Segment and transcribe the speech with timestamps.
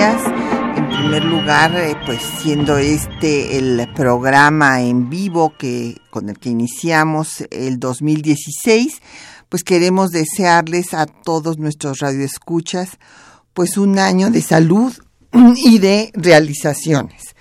[0.00, 6.50] En primer lugar, eh, pues siendo este el programa en vivo que con el que
[6.50, 9.02] iniciamos el 2016,
[9.48, 12.90] pues queremos desearles a todos nuestros radioescuchas
[13.54, 14.94] pues un año de salud
[15.56, 17.34] y de realizaciones.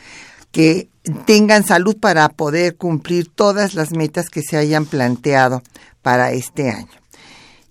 [0.52, 0.90] Que
[1.28, 5.62] tengan salud para poder cumplir todas las metas que se hayan planteado
[6.02, 6.90] para este año.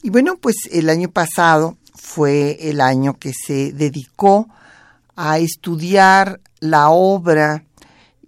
[0.04, 4.46] Y bueno, pues el año pasado fue el año que se dedicó
[5.16, 7.64] a estudiar la obra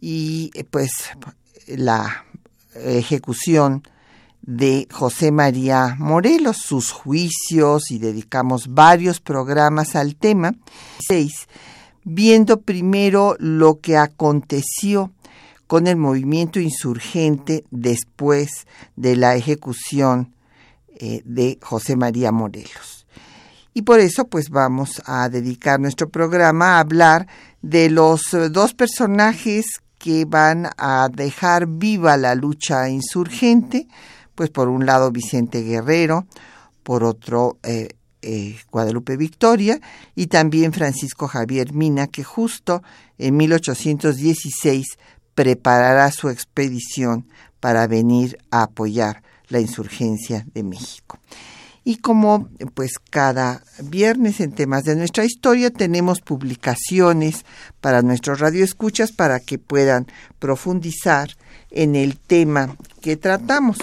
[0.00, 0.90] y eh, pues
[1.66, 2.24] la
[2.74, 3.82] ejecución
[4.48, 10.54] de José María Morelos, sus juicios y dedicamos varios programas al tema.
[12.04, 15.12] Viendo primero lo que aconteció
[15.66, 18.66] con el movimiento insurgente después
[18.96, 20.34] de la ejecución
[20.96, 22.97] eh, de José María Morelos.
[23.74, 27.26] Y por eso pues vamos a dedicar nuestro programa a hablar
[27.62, 29.66] de los eh, dos personajes
[29.98, 33.88] que van a dejar viva la lucha insurgente,
[34.34, 36.26] pues por un lado Vicente Guerrero,
[36.82, 37.88] por otro eh,
[38.22, 39.80] eh, Guadalupe Victoria
[40.14, 42.82] y también Francisco Javier Mina, que justo
[43.18, 44.86] en 1816
[45.34, 47.28] preparará su expedición
[47.60, 51.18] para venir a apoyar la insurgencia de México.
[51.88, 57.46] Y como pues cada viernes en temas de nuestra historia tenemos publicaciones
[57.80, 60.06] para nuestros radioescuchas para que puedan
[60.38, 61.30] profundizar
[61.70, 63.78] en el tema que tratamos.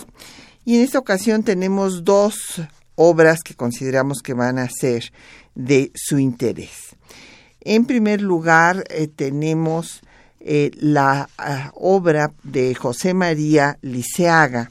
[0.66, 2.61] Y en esta ocasión tenemos dos
[2.93, 5.11] obras que consideramos que van a ser
[5.55, 6.95] de su interés.
[7.61, 10.01] En primer lugar, eh, tenemos
[10.41, 14.69] eh, la ah, obra de José María Liceaga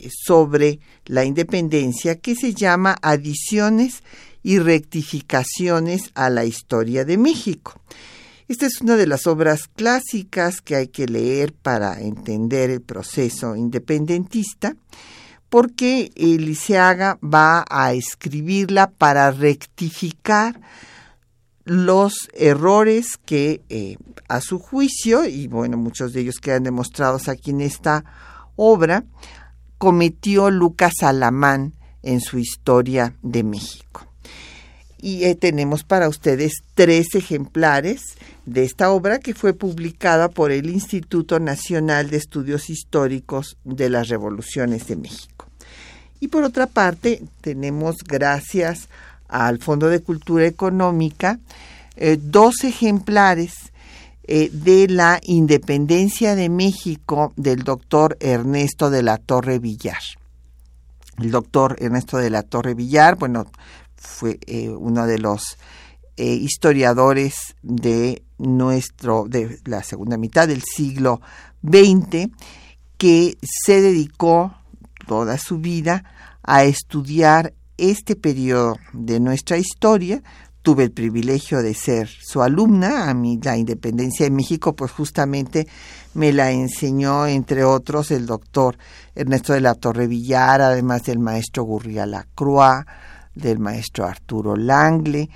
[0.00, 4.02] eh, sobre la independencia que se llama Adiciones
[4.42, 7.80] y rectificaciones a la historia de México.
[8.48, 13.56] Esta es una de las obras clásicas que hay que leer para entender el proceso
[13.56, 14.76] independentista,
[15.48, 20.60] porque Eliseaga va a escribirla para rectificar
[21.64, 23.96] los errores que eh,
[24.28, 28.04] a su juicio, y bueno, muchos de ellos quedan demostrados aquí en esta
[28.56, 29.04] obra,
[29.82, 31.72] cometió Lucas Alamán
[32.04, 34.06] en su historia de México.
[35.00, 38.00] Y eh, tenemos para ustedes tres ejemplares
[38.46, 44.06] de esta obra que fue publicada por el Instituto Nacional de Estudios Históricos de las
[44.06, 45.48] Revoluciones de México.
[46.20, 48.88] Y por otra parte, tenemos, gracias
[49.26, 51.40] al Fondo de Cultura Económica,
[51.96, 53.71] eh, dos ejemplares
[54.24, 60.00] eh, de la independencia de México del doctor Ernesto de la Torre Villar.
[61.18, 63.46] El doctor Ernesto de la Torre Villar, bueno,
[63.96, 65.58] fue eh, uno de los
[66.16, 71.20] eh, historiadores de nuestro, de la segunda mitad del siglo
[71.62, 72.28] XX,
[72.98, 74.54] que se dedicó
[75.06, 76.04] toda su vida
[76.42, 80.22] a estudiar este periodo de nuestra historia,
[80.62, 83.10] tuve el privilegio de ser su alumna.
[83.10, 85.66] A mí la independencia de México, pues justamente
[86.14, 88.78] me la enseñó, entre otros, el doctor
[89.14, 92.86] Ernesto de la Torre Villar, además del maestro Gurria Lacroix,
[93.34, 95.28] del maestro Arturo Langle.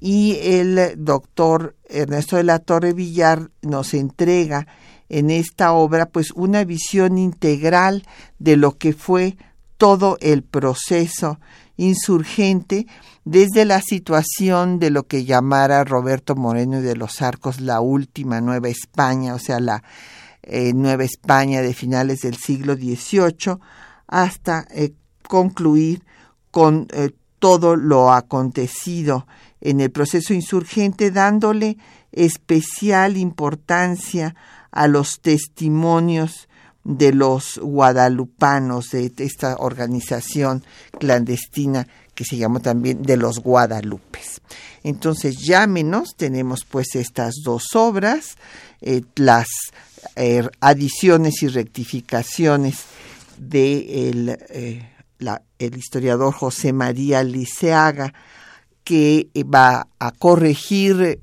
[0.00, 4.66] Y el doctor Ernesto de la Torre Villar nos entrega
[5.10, 8.06] en esta obra pues una visión integral
[8.38, 9.36] de lo que fue
[9.76, 11.38] todo el proceso
[11.80, 12.86] insurgente
[13.24, 18.40] desde la situación de lo que llamara Roberto Moreno y de los Arcos la última
[18.42, 19.82] Nueva España, o sea, la
[20.42, 23.58] eh, Nueva España de finales del siglo XVIII,
[24.06, 24.92] hasta eh,
[25.26, 26.04] concluir
[26.50, 29.26] con eh, todo lo acontecido
[29.62, 31.78] en el proceso insurgente, dándole
[32.12, 34.34] especial importancia
[34.70, 36.49] a los testimonios
[36.84, 40.64] de los guadalupanos de esta organización
[40.98, 44.40] clandestina que se llama también de los Guadalupes.
[44.82, 48.36] Entonces llámenos, tenemos pues estas dos obras,
[48.80, 49.48] eh, las
[50.16, 52.84] eh, adiciones y rectificaciones
[53.38, 54.88] de eh,
[55.58, 58.14] el historiador José María Liceaga,
[58.84, 61.20] que va a corregir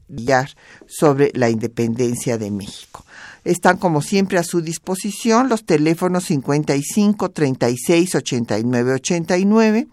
[0.88, 3.07] sobre la independencia de México.
[3.48, 9.88] Están como siempre a su disposición los teléfonos 55 36 89 89,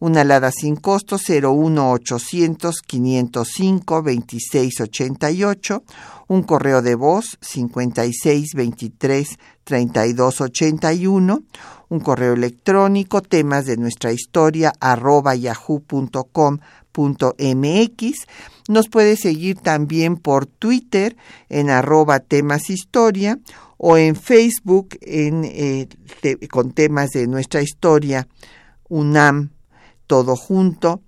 [0.00, 5.82] una alada sin costo 01 800 505 26 88,
[6.30, 11.42] un correo de voz 56 23 32 81,
[11.88, 16.58] un correo electrónico temas de nuestra historia arroba yahoo.com
[16.96, 18.26] mx
[18.68, 21.16] Nos puede seguir también por Twitter
[21.48, 23.40] en arroba temas historia
[23.76, 25.88] o en Facebook en, eh,
[26.48, 28.28] con temas de nuestra historia
[28.88, 29.50] UNAM
[30.06, 31.02] todo junto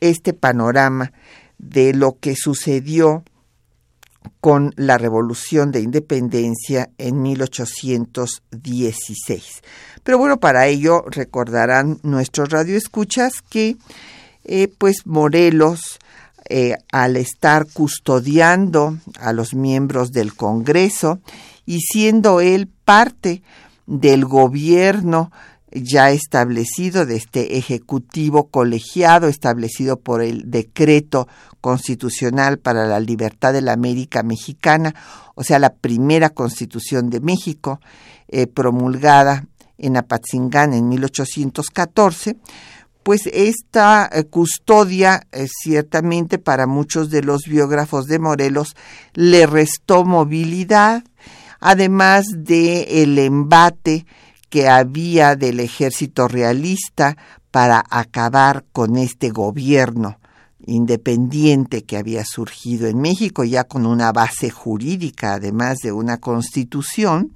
[0.00, 1.12] este panorama
[1.58, 3.24] de lo que sucedió
[4.40, 9.62] con la Revolución de Independencia en 1816.
[10.04, 13.76] Pero bueno, para ello recordarán nuestros radioescuchas que
[14.44, 15.98] eh, pues Morelos,
[16.48, 21.20] eh, al estar custodiando a los miembros del Congreso
[21.66, 23.42] y siendo él parte
[23.86, 25.30] del gobierno
[25.72, 31.28] ya establecido de este Ejecutivo colegiado establecido por el decreto
[31.60, 34.94] constitucional para la libertad de la América Mexicana,
[35.34, 37.80] o sea, la primera constitución de México,
[38.28, 39.46] eh, promulgada
[39.76, 42.36] en Apatzingán en 1814,
[43.02, 48.76] pues esta eh, custodia eh, ciertamente para muchos de los biógrafos de Morelos
[49.14, 51.04] le restó movilidad,
[51.60, 54.06] además de el embate
[54.50, 57.16] que había del ejército realista
[57.50, 60.18] para acabar con este gobierno
[60.66, 67.32] independiente que había surgido en México, ya con una base jurídica, además de una constitución,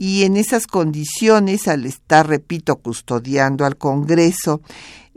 [0.00, 4.62] y en esas condiciones, al estar, repito, custodiando al Congreso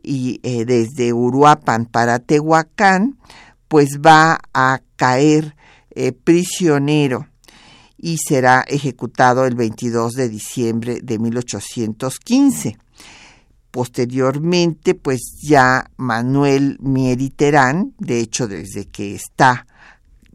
[0.01, 3.19] y eh, desde Uruapan para Tehuacán,
[3.68, 5.56] pues va a caer
[5.92, 7.28] eh, prisionero
[7.95, 12.80] y será ejecutado el 22 de diciembre de 1815.
[13.69, 19.68] Posteriormente, pues ya Manuel Mieriterán, de hecho desde que está,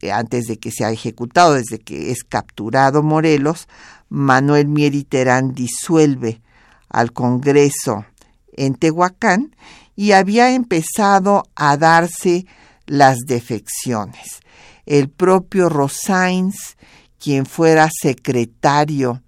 [0.02, 3.66] eh, antes de que sea ejecutado, desde que es capturado Morelos,
[4.08, 6.40] Manuel Mieriterán disuelve
[6.88, 8.06] al Congreso
[8.52, 9.54] en Tehuacán
[9.94, 12.46] y había empezado a darse
[12.86, 14.40] las defecciones.
[14.84, 16.76] El propio Rosains,
[17.18, 19.22] quien fuera secretario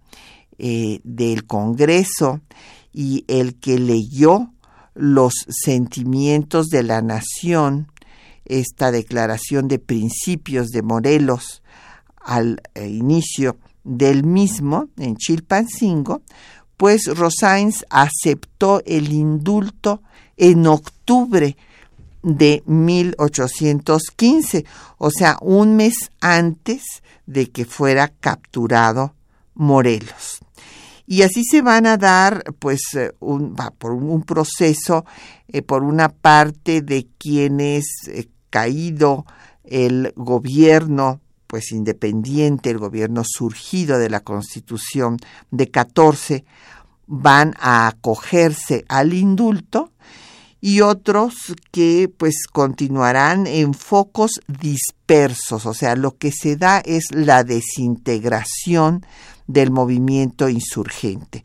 [0.59, 2.41] eh, del Congreso,
[2.93, 4.53] y el que leyó
[4.95, 7.93] los sentimientos de la nación,
[8.45, 11.63] esta declaración de principios de Morelos
[12.21, 13.59] al eh, inicio
[13.89, 16.23] del mismo en Chilpancingo,
[16.77, 20.03] pues Rosains aceptó el indulto
[20.37, 21.57] en octubre
[22.23, 24.65] de 1815,
[24.99, 26.83] o sea, un mes antes
[27.27, 29.15] de que fuera capturado
[29.55, 30.41] Morelos.
[31.07, 35.07] Y así se van a dar, pues, eh, un, por un, proceso,
[35.49, 39.25] eh, por una parte de quienes eh, caído
[39.65, 45.17] el gobierno, pues independiente, el gobierno surgido de la Constitución
[45.51, 46.45] de 14,
[47.09, 49.91] van a acogerse al indulto
[50.61, 51.35] y otros
[51.71, 59.05] que pues continuarán en focos dispersos, o sea, lo que se da es la desintegración
[59.47, 61.45] del movimiento insurgente.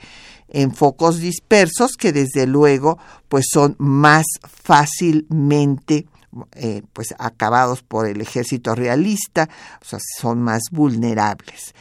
[0.50, 2.98] En focos dispersos que desde luego
[3.30, 6.08] pues son más fácilmente
[6.54, 9.50] eh, pues acabados por el ejército realista,
[9.82, 11.74] o sea, son más vulnerables.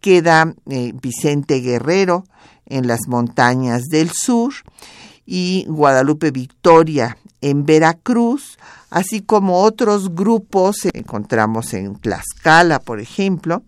[0.00, 2.24] Queda eh, Vicente Guerrero
[2.66, 4.52] en las montañas del sur
[5.26, 8.58] y Guadalupe Victoria en Veracruz,
[8.90, 13.62] así como otros grupos encontramos en Tlaxcala, por ejemplo,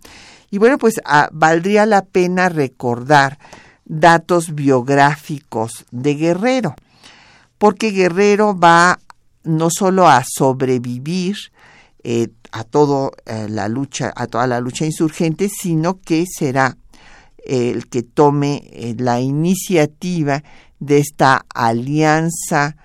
[0.50, 3.38] y bueno, pues ah, valdría la pena recordar
[3.84, 6.74] datos biográficos de Guerrero,
[7.58, 8.98] porque Guerrero va
[9.44, 11.36] no solo a sobrevivir
[12.02, 16.76] eh, a toda eh, la lucha, a toda la lucha insurgente, sino que será
[17.44, 20.42] el que tome eh, la iniciativa
[20.78, 22.76] de esta alianza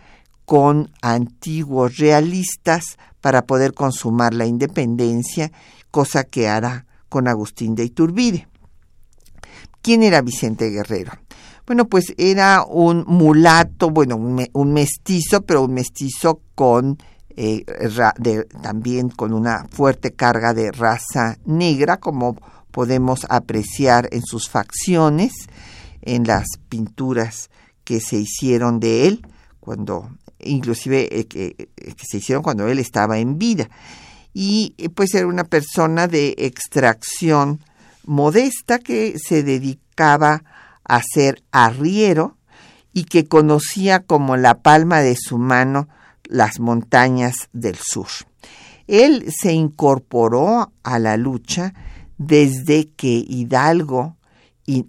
[0.45, 5.51] con antiguos realistas para poder consumar la independencia,
[5.91, 8.47] cosa que hará con Agustín de Iturbide.
[9.81, 11.25] ¿Quién era Vicente Guerrero?
[11.65, 17.65] Bueno, pues era un mulato, bueno, un, mestizo, pero un mestizo con eh,
[18.62, 22.36] también con una fuerte carga de raza negra, como
[22.69, 25.34] podemos apreciar en sus facciones,
[26.03, 27.50] en las pinturas
[27.84, 29.27] que se hicieron de él,
[29.60, 33.69] cuando inclusive eh, que, que, se hicieron cuando él estaba en vida.
[34.34, 37.62] Y pues era una persona de extracción
[38.05, 40.43] modesta que se dedicaba
[40.86, 42.38] a ser arriero
[42.94, 45.88] y que conocía como la palma de su mano
[46.24, 48.08] las montañas del sur.
[48.88, 51.74] Él se incorporó a la lucha
[52.18, 54.15] desde que Hidalgo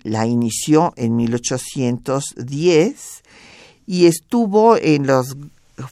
[0.04, 3.22] la inició en 1810
[3.86, 5.36] y estuvo en las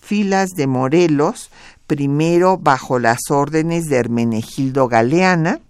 [0.00, 1.50] filas de Morelos,
[1.86, 5.60] primero bajo las órdenes de Hermenegildo Galeana,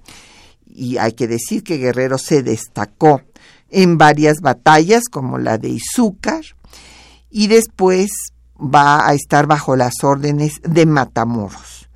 [0.66, 3.22] y hay que decir que Guerrero se destacó
[3.70, 6.42] en varias batallas como la de Izúcar
[7.30, 8.10] y después
[8.58, 11.88] va a estar bajo las órdenes de Matamoros.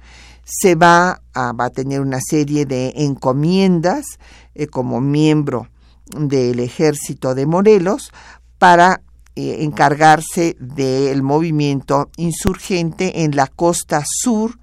[0.44, 4.18] Se va a, va a tener una serie de encomiendas
[4.54, 5.68] eh, como miembro
[6.16, 8.12] del ejército de Morelos
[8.58, 9.02] para
[9.36, 14.58] eh, encargarse del movimiento insurgente en la costa sur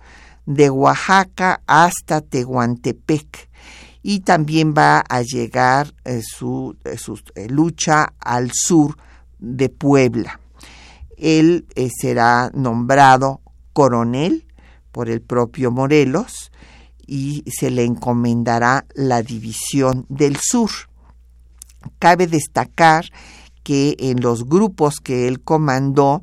[0.45, 3.49] de Oaxaca hasta Tehuantepec
[4.07, 6.95] y también va a llegar eh, su, eh,
[7.33, 8.95] eh, lucha al sur
[9.39, 10.39] de Puebla.
[11.17, 11.65] Él
[11.99, 13.41] será nombrado
[13.73, 14.45] coronel
[14.91, 16.51] por el propio Morelos
[17.07, 20.69] y se le encomendará la división del sur.
[21.97, 23.05] Cabe destacar
[23.63, 26.21] que en los grupos que él comandó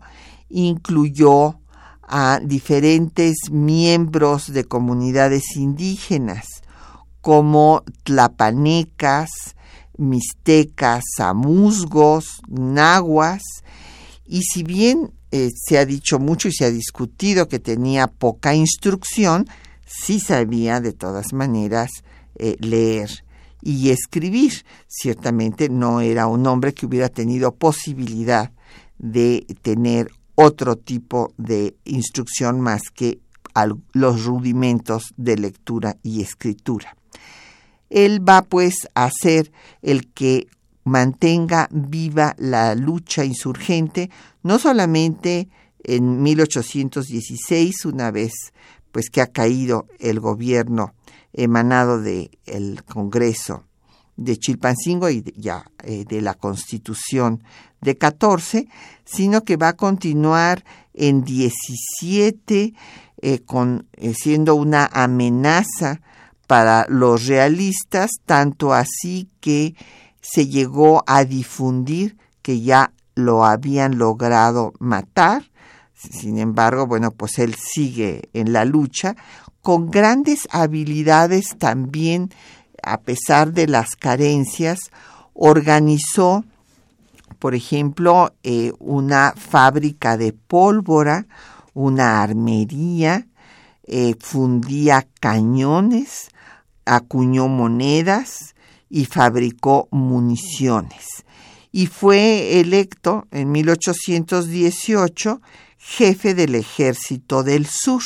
[0.49, 1.59] incluyó
[2.03, 6.62] a diferentes miembros de comunidades indígenas,
[7.23, 9.31] como tlapanecas,
[9.97, 13.43] mixtecas, amuzgos, nahuas,
[14.26, 18.55] y si bien eh, se ha dicho mucho y se ha discutido que tenía poca
[18.55, 19.47] instrucción,
[19.87, 21.91] sí sabía de todas maneras
[22.37, 23.25] eh, leer
[23.62, 24.64] y escribir.
[24.88, 28.52] Ciertamente no era un hombre que hubiera tenido posibilidad
[28.99, 33.21] de tener otro tipo de instrucción más que
[33.93, 36.97] los rudimentos de lectura y escritura.
[37.93, 40.47] Él va pues a ser el que
[40.85, 44.11] mantenga viva la lucha insurgente,
[44.43, 45.49] no solamente
[45.85, 48.33] en 1816, una vez
[48.91, 50.95] pues que ha caído el gobierno
[51.33, 53.65] emanado del Congreso
[54.17, 57.43] de Chilpancingo y ya eh, de la Constitución
[57.81, 58.69] de 14,
[59.05, 62.75] sino que va a continuar en 17
[63.23, 63.41] eh,
[63.97, 66.01] eh, siendo una amenaza
[66.53, 69.75] para los realistas, tanto así que
[70.21, 75.45] se llegó a difundir que ya lo habían logrado matar.
[75.95, 79.17] Sin embargo, bueno, pues él sigue en la lucha
[79.63, 82.29] con grandes habilidades también,
[82.83, 84.79] a pesar de las carencias,
[85.33, 86.45] organizó,
[87.39, 91.25] por ejemplo, eh, una fábrica de pólvora,
[91.73, 93.27] una armería,
[93.85, 96.29] eh, fundía cañones,
[96.85, 98.55] acuñó monedas
[98.89, 101.25] y fabricó municiones.
[101.71, 105.41] Y fue electo en 1818
[105.79, 108.03] jefe del ejército del sur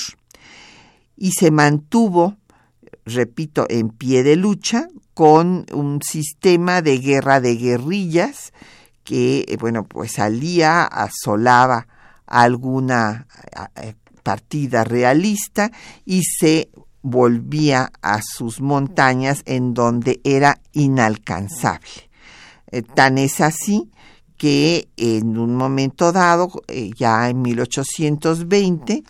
[1.16, 2.37] y se mantuvo,
[3.04, 8.52] repito, en pie de lucha con un sistema de guerra de guerrillas
[9.04, 11.87] que, bueno, pues salía, asolaba
[12.26, 13.26] alguna
[13.76, 15.71] eh, partida realista
[16.04, 16.71] y se
[17.08, 22.10] volvía a sus montañas en donde era inalcanzable.
[22.72, 23.88] Eh, tan es así
[24.36, 29.04] que en un momento dado, eh, ya en 1820,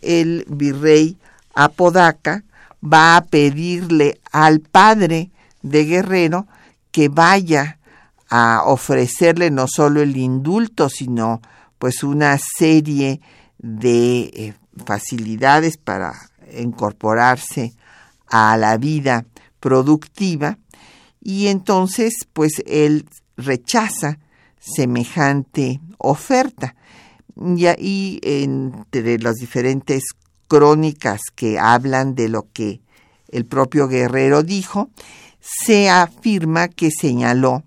[0.00, 1.18] el virrey
[1.54, 2.42] Apodaca
[2.82, 6.46] va a pedirle al padre de Guerrero
[6.90, 7.78] que vaya
[8.30, 11.42] a ofrecerle no solo el indulto, sino
[11.78, 13.20] pues una serie
[13.58, 14.54] de eh,
[14.86, 16.14] facilidades para
[16.52, 17.74] incorporarse
[18.28, 19.26] a la vida
[19.60, 20.58] productiva
[21.20, 24.18] y entonces pues él rechaza
[24.58, 26.74] semejante oferta.
[27.36, 30.04] Y ahí entre las diferentes
[30.48, 32.80] crónicas que hablan de lo que
[33.28, 34.90] el propio guerrero dijo,
[35.40, 37.64] se afirma que señaló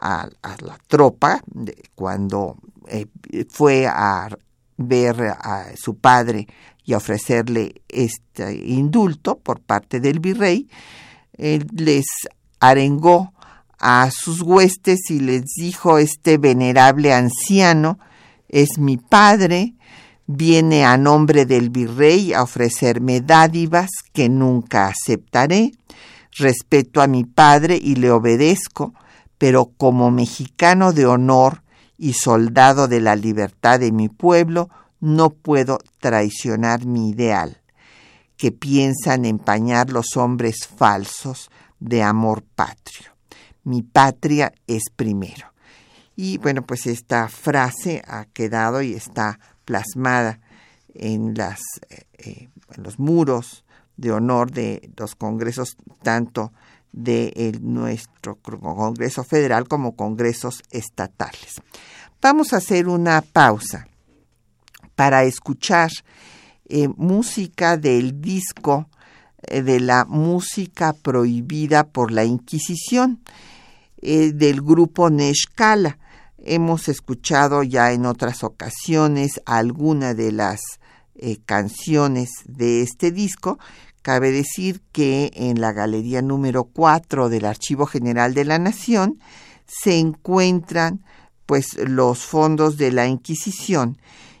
[0.00, 1.42] a, la tropa
[1.94, 2.56] cuando
[2.88, 3.06] eh,
[3.48, 4.28] fue a
[4.76, 6.46] ver a su padre
[6.86, 10.68] y ofrecerle este indulto por parte del virrey,
[11.36, 12.06] les
[12.60, 13.32] arengó
[13.78, 17.98] a sus huestes y les dijo este venerable anciano,
[18.48, 19.74] es mi padre,
[20.26, 25.72] viene a nombre del virrey a ofrecerme dádivas que nunca aceptaré,
[26.38, 28.94] respeto a mi padre y le obedezco,
[29.38, 31.62] pero como mexicano de honor
[31.98, 37.60] y soldado de la libertad de mi pueblo, no puedo traicionar mi ideal,
[38.36, 41.50] que piensan empañar los hombres falsos
[41.80, 43.10] de amor patrio.
[43.64, 45.52] Mi patria es primero.
[46.14, 50.40] Y bueno, pues esta frase ha quedado y está plasmada
[50.94, 51.60] en, las,
[51.90, 53.64] eh, en los muros
[53.96, 56.52] de honor de los congresos, tanto
[56.92, 61.60] de nuestro Congreso Federal como congresos estatales.
[62.22, 63.86] Vamos a hacer una pausa
[64.96, 65.90] para escuchar
[66.68, 68.88] eh, música del disco
[69.42, 73.20] eh, de la música prohibida por la Inquisición
[74.02, 75.98] del grupo Neshkala.
[76.38, 80.60] Hemos escuchado ya en otras ocasiones alguna de las
[81.18, 83.58] eh, canciones de este disco.
[84.02, 89.18] Cabe decir que en la galería número 4 del Archivo General de la Nación
[89.66, 91.02] se encuentran
[91.46, 93.96] pues los fondos de la Inquisición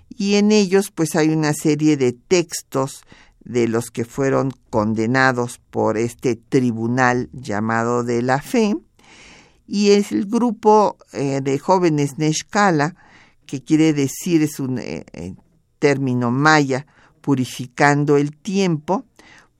[0.08, 3.02] y en ellos pues hay una serie de textos
[3.44, 8.76] de los que fueron condenados por este tribunal llamado de la fe
[9.66, 12.94] y es el grupo eh, de jóvenes Neshkala,
[13.46, 15.34] que quiere decir, es un eh, eh,
[15.78, 16.86] término maya,
[17.20, 19.04] purificando el tiempo,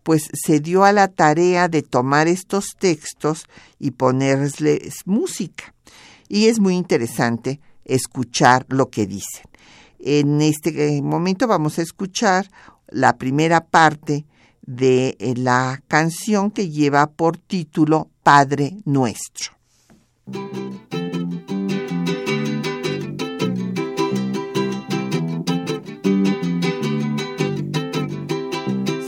[0.02, 3.46] pues se dio a la tarea de tomar estos textos
[3.80, 5.74] y ponerles música.
[6.28, 9.46] Y es muy interesante escuchar lo que dicen.
[10.08, 12.48] En este momento vamos a escuchar
[12.86, 14.24] la primera parte
[14.62, 19.54] de la canción que lleva por título Padre Nuestro.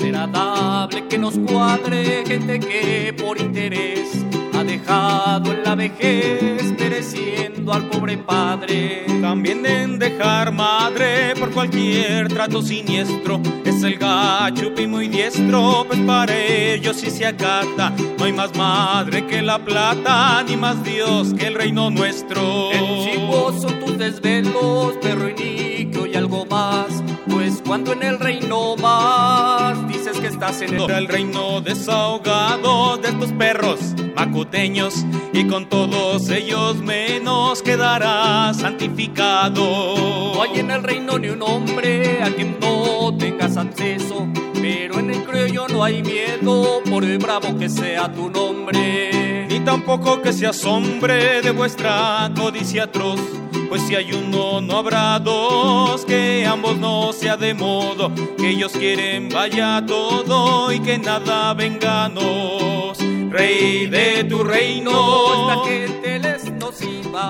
[0.00, 4.26] Será dable que nos cuadre gente que por interés
[4.68, 9.06] dejado en la vejez pereciendo al pobre padre.
[9.22, 13.40] También en dejar madre por cualquier trato siniestro.
[13.64, 17.92] Es el gacho muy diestro, pues para ellos si se acata.
[18.18, 22.70] No hay más madre que la plata, ni más Dios que el reino nuestro.
[22.70, 26.97] El son tus desvelos, perro iniquio y algo más.
[27.66, 33.32] Cuando en el reino vas, dices que estás en el, el reino desahogado de estos
[33.32, 39.62] perros macuteños y con todos ellos menos quedará santificado.
[40.34, 44.26] No hay en el reino ni un hombre a quien no tengas acceso,
[44.60, 49.46] pero en el criollo no hay miedo por el bravo que sea tu nombre.
[49.48, 53.20] Ni tampoco que se asombre de vuestra codicia atroz.
[53.68, 58.72] Pues si hay uno, no habrá dos, que ambos no sea de modo, que ellos
[58.72, 62.98] quieren vaya todo y que nada venganos
[63.30, 65.64] rey de tu reino.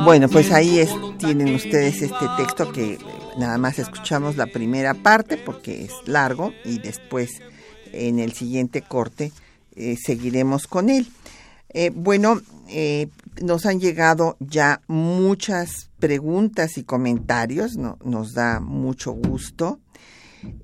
[0.05, 0.87] Bueno, pues ahí
[1.18, 2.98] tienen ustedes este texto que
[3.38, 7.40] nada más escuchamos la primera parte porque es largo y después
[7.92, 9.33] en el siguiente corte
[9.77, 11.09] eh, seguiremos con él.
[11.70, 13.09] Eh, bueno, eh,
[13.42, 19.81] nos han llegado ya muchas preguntas y comentarios, nos da mucho gusto.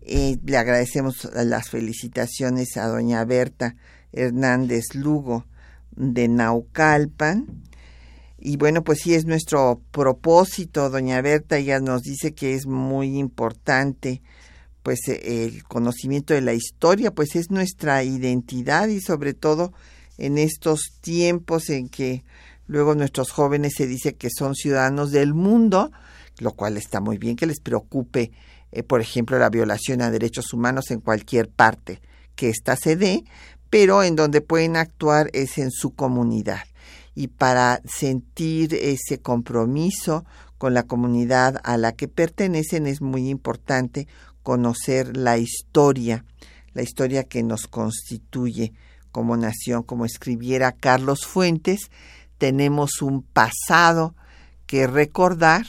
[0.07, 3.77] le agradecemos las felicitaciones a doña Berta
[4.13, 5.47] Hernández Lugo
[5.97, 7.47] de Naucalpan.
[8.39, 13.19] Y bueno, pues sí es nuestro propósito, doña Berta ya nos dice que es muy
[13.19, 14.21] importante
[14.83, 19.73] pues el conocimiento de la historia, pues es nuestra identidad y sobre todo
[20.19, 22.25] en estos tiempos en que
[22.67, 25.93] luego nuestros jóvenes se dice que son ciudadanos del mundo,
[26.39, 28.33] lo cual está muy bien que les preocupe,
[28.73, 32.01] eh, por ejemplo, la violación a derechos humanos en cualquier parte
[32.35, 33.25] que ésta se dé,
[33.71, 36.63] pero en donde pueden actuar es en su comunidad.
[37.15, 40.25] Y para sentir ese compromiso
[40.59, 44.09] con la comunidad a la que pertenecen es muy importante
[44.43, 46.25] conocer la historia,
[46.73, 48.73] la historia que nos constituye
[49.15, 51.89] como nación, como escribiera Carlos Fuentes,
[52.37, 54.17] tenemos un pasado
[54.67, 55.65] que recordar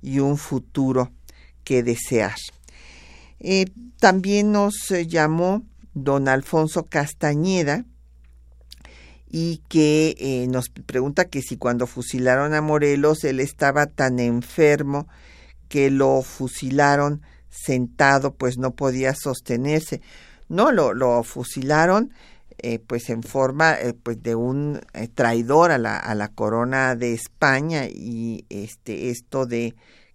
[0.00, 1.10] y un futuro
[1.64, 2.36] que desear.
[3.40, 3.64] Eh,
[3.98, 7.84] también nos eh, llamó don Alfonso Castañeda,
[9.28, 15.08] y que eh, nos pregunta que si cuando fusilaron a Morelos él estaba tan enfermo
[15.68, 20.00] que lo fusilaron sentado, pues no podía sostenerse.
[20.48, 22.12] No, lo, lo fusilaron
[22.58, 26.94] eh, pues en forma eh, pues de un eh, traidor a la, a la corona
[26.96, 29.74] de España y este esto de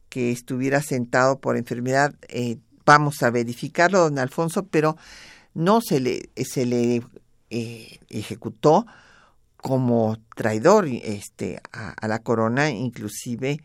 [0.10, 2.16] que estuviera sentado por enfermedad
[2.86, 4.98] vamos a verificarlo don Alfonso pero
[5.54, 7.04] no se le se le
[7.50, 8.86] ejecutó
[9.58, 12.70] como traidor este a, a la corona.
[12.70, 13.60] Inclusive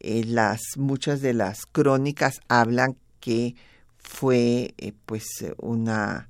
[0.00, 3.54] las muchas de las crónicas hablan que
[3.98, 4.74] fue
[5.06, 5.24] pues
[5.58, 6.28] una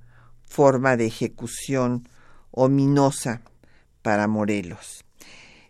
[0.52, 2.06] forma de ejecución
[2.50, 3.40] ominosa
[4.02, 5.04] para Morelos.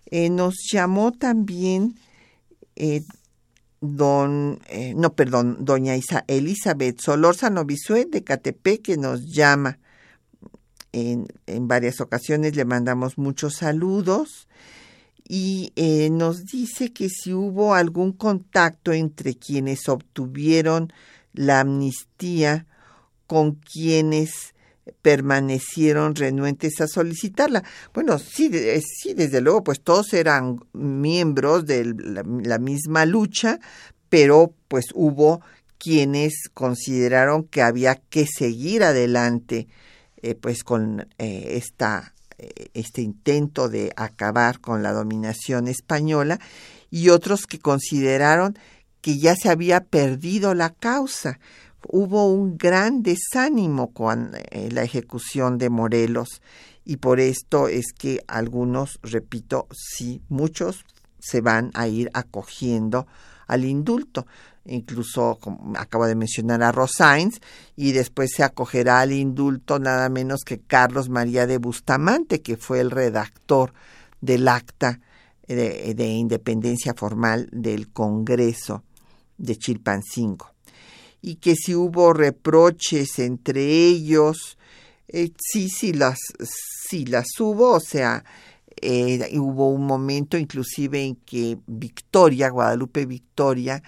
[0.07, 1.95] Eh, nos llamó también
[2.75, 3.03] eh,
[3.81, 9.79] don, eh, no, perdón, doña Isa, Elizabeth Solórzano Bisué de Catepec, que nos llama
[10.91, 14.49] en, en, varias ocasiones, le mandamos muchos saludos
[15.27, 15.73] y
[16.11, 20.93] nos dice que si hubo algún contacto entre quienes obtuvieron
[21.33, 22.67] la amnistía
[23.27, 24.52] con quienes
[25.03, 27.63] permanecieron renuentes a solicitarla.
[27.95, 33.61] Bueno, sí, sí, desde luego, pues todos eran miembros de la, misma lucha,
[34.09, 35.41] pero pues hubo
[35.79, 39.69] quienes consideraron que había que seguir adelante
[40.23, 46.39] eh, pues con eh, esta, eh, este intento de acabar con la dominación española
[46.91, 48.57] y otros que consideraron
[49.01, 51.41] que ya se había perdido la causa
[51.89, 56.41] hubo un gran desánimo con eh, la ejecución de Morelos
[56.85, 60.85] y por esto es que algunos, repito, sí, muchos
[61.19, 63.07] se van a ir acogiendo
[63.47, 64.27] al indulto.
[64.65, 67.41] Incluso, como acabo de mencionar a Rosains,
[67.77, 72.81] y después se acogerá al indulto nada menos que Carlos María de Bustamante, que fue
[72.81, 73.73] el redactor
[74.21, 75.01] del acta
[75.47, 78.85] de, de independencia formal del Congreso
[79.37, 80.52] de Chilpancingo
[81.23, 84.59] y que si hubo reproches entre ellos,
[85.09, 86.19] eh, sí, sí las,
[86.89, 88.25] sí las hubo, o sea,
[88.81, 93.83] eh, hubo un momento inclusive en que Victoria, Guadalupe Victoria,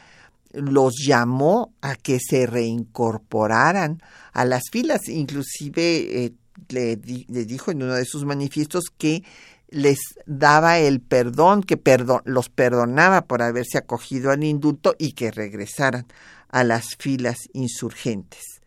[0.52, 4.00] los llamó a que se reincorporaran
[4.32, 6.32] a las filas, inclusive eh,
[6.68, 9.24] le, le, dijo en uno de sus manifiestos que
[9.70, 11.80] les daba el perdón, que
[12.24, 16.06] los perdonaba por haberse acogido al indulto y que regresaran
[16.54, 18.60] a las filas insurgentes.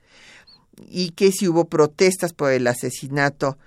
[0.90, 3.58] Y que si hubo protestas por el asesinato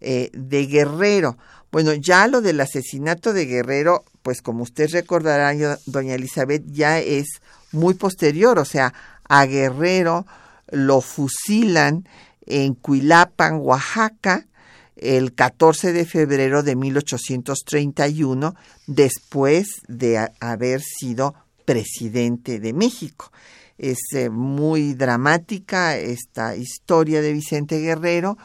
[0.00, 1.38] eh, de Guerrero.
[1.70, 5.54] Bueno, ya lo del asesinato de Guerrero, pues como usted recordará,
[5.86, 8.92] doña Elizabeth, ya es muy posterior, o sea,
[9.28, 10.26] a Guerrero
[10.72, 12.08] lo fusilan
[12.46, 14.48] en Cuilapan, Oaxaca,
[14.96, 18.56] el 14 de febrero de 1831,
[18.88, 23.30] después de haber sido presidente de México.
[23.78, 28.36] Es eh, muy dramática esta historia de Vicente Guerrero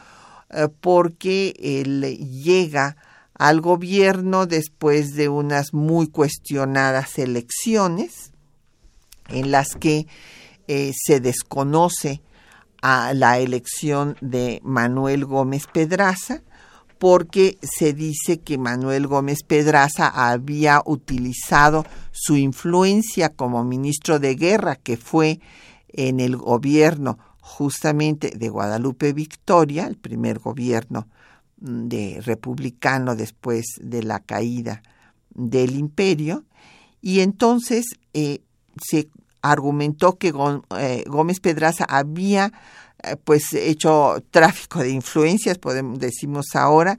[0.50, 2.02] eh, porque él
[2.42, 2.96] llega
[3.34, 8.32] al gobierno después de unas muy cuestionadas elecciones
[9.28, 10.06] en las que
[10.68, 12.22] eh, se desconoce
[12.80, 16.42] a la elección de Manuel Gómez Pedraza,
[16.98, 24.76] porque se dice que Manuel Gómez Pedraza había utilizado su influencia como ministro de guerra,
[24.76, 25.40] que fue
[25.88, 31.08] en el gobierno justamente de Guadalupe Victoria, el primer gobierno
[31.60, 34.82] mm, de republicano después de la caída
[35.34, 36.44] del imperio,
[37.00, 38.40] y entonces eh,
[38.82, 39.08] se
[39.42, 40.32] argumentó que
[40.78, 42.52] eh, Gómez Pedraza había
[43.24, 46.98] pues hecho tráfico de influencias, podemos, decimos ahora,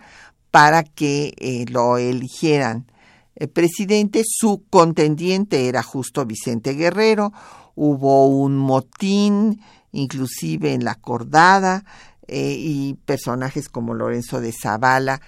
[0.52, 2.92] para que eh, lo eligieran
[3.36, 4.24] el presidente.
[4.26, 7.34] Su contendiente era justo Vicente Guerrero.
[7.76, 11.84] Hubo un motín, inclusive en la cordada,
[12.28, 15.22] eh, y personajes como Lorenzo de Zavala,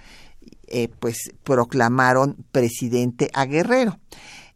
[0.99, 3.99] pues proclamaron presidente a Guerrero.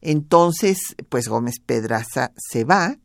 [0.02, 0.78] Entonces,
[1.10, 2.98] pues Gómez Pedraza se va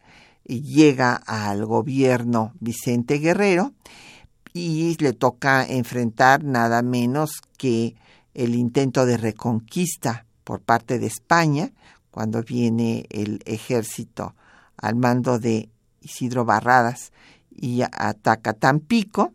[0.46, 3.72] llega al gobierno Vicente Guerrero
[4.52, 7.94] y le toca enfrentar nada menos que
[8.35, 11.72] el intento de reconquista por parte de España,
[12.11, 14.35] cuando viene el ejército
[14.76, 15.68] al mando de
[16.00, 17.12] Isidro Barradas
[17.50, 19.32] y ataca Tampico,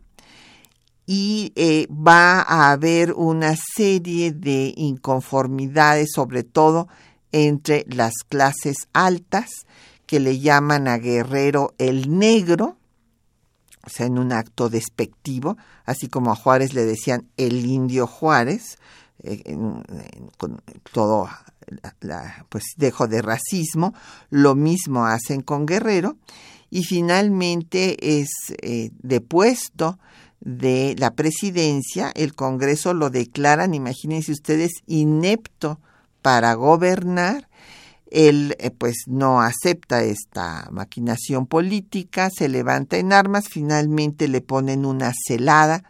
[1.04, 6.88] y eh, va a haber una serie de inconformidades, sobre todo
[7.32, 9.66] entre las clases altas,
[10.12, 12.76] que le llaman a Guerrero el negro,
[13.82, 18.76] o sea, en un acto despectivo, así como a Juárez le decían el indio Juárez,
[19.22, 19.56] eh,
[20.36, 20.60] con
[20.92, 21.30] todo
[22.50, 23.94] pues dejo de racismo,
[24.28, 26.18] lo mismo hacen con Guerrero,
[26.68, 28.28] y finalmente es
[28.60, 29.98] eh, depuesto
[30.40, 35.80] de la presidencia, el Congreso lo declaran, imagínense ustedes, inepto
[36.20, 37.48] para gobernar.
[38.12, 44.84] Él eh, pues no acepta esta maquinación política, se levanta en armas, finalmente le ponen
[44.84, 45.82] una celada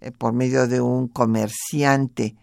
[0.00, 2.36] eh, por medio de un comerciante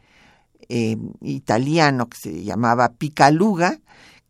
[0.69, 3.79] eh, italiano que se llamaba Picaluga,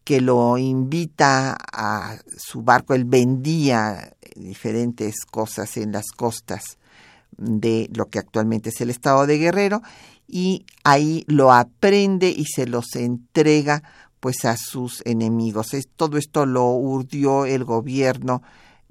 [0.06, 6.78] que lo invita a su barco, él vendía diferentes cosas en las costas
[7.36, 9.82] de lo que actualmente es el estado de Guerrero
[10.26, 13.84] y ahí lo aprende y se los entrega
[14.26, 15.68] pues a sus enemigos.
[15.96, 18.42] todo esto lo urdió el gobierno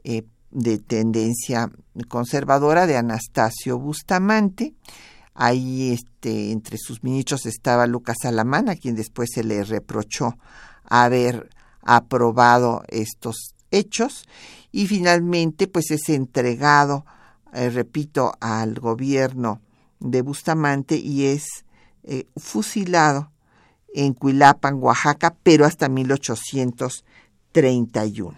[0.05, 1.73] eh, de tendencia
[2.07, 4.75] conservadora de Anastasio Bustamante.
[5.35, 10.39] Ahí este, entre sus ministros estaba Lucas Alamán, a quien después se le reprochó
[10.85, 11.51] haber
[11.83, 14.29] aprobado estos hechos
[14.71, 17.07] y finalmente pues es entregado
[17.53, 19.61] eh, repito, al gobierno
[19.99, 21.65] de Bustamante y es
[22.05, 23.33] eh, fusilado
[23.95, 28.37] en Cuilapan, Oaxaca, pero hasta 1831.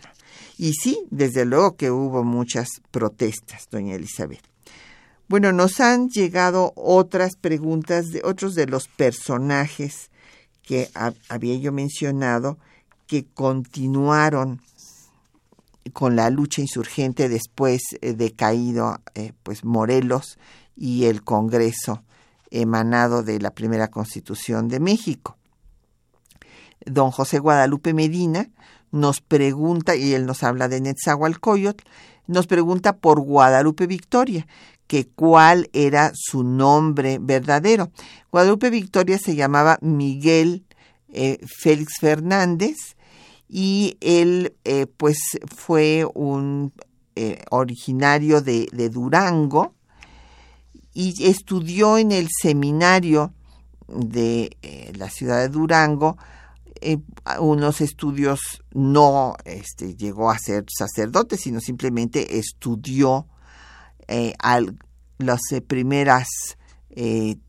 [0.59, 4.43] Y sí, desde luego que hubo muchas protestas, doña Elizabeth.
[5.29, 10.13] Bueno, nos han llegado otras preguntas de otros de los personajes
[10.63, 10.89] que
[11.29, 12.59] había yo mencionado
[13.07, 14.63] que continuaron
[15.93, 20.39] con la lucha insurgente después eh, de caído eh, pues Morelos
[20.77, 22.03] y el Congreso
[22.51, 25.36] emanado de la primera Constitución de México.
[26.87, 28.49] Don José Guadalupe Medina
[28.93, 31.85] nos pregunta, y él nos habla de Netzahualcoyotl,
[32.27, 34.47] nos pregunta por Guadalupe Victoria,
[34.87, 37.91] que cuál era su nombre verdadero.
[38.33, 40.65] Guadalupe Victoria se llamaba Miguel
[41.13, 42.77] eh, Félix Fernández
[43.49, 45.19] y él eh, pues
[45.55, 46.73] fue un
[47.15, 49.75] eh, originario de, Durango
[50.93, 53.33] y estudió en el seminario
[53.89, 56.17] de eh, la ciudad de Durango
[57.41, 58.41] unos estudios
[58.73, 63.27] no este, llegó a ser sacerdote sino simplemente estudió
[65.19, 66.29] las primeras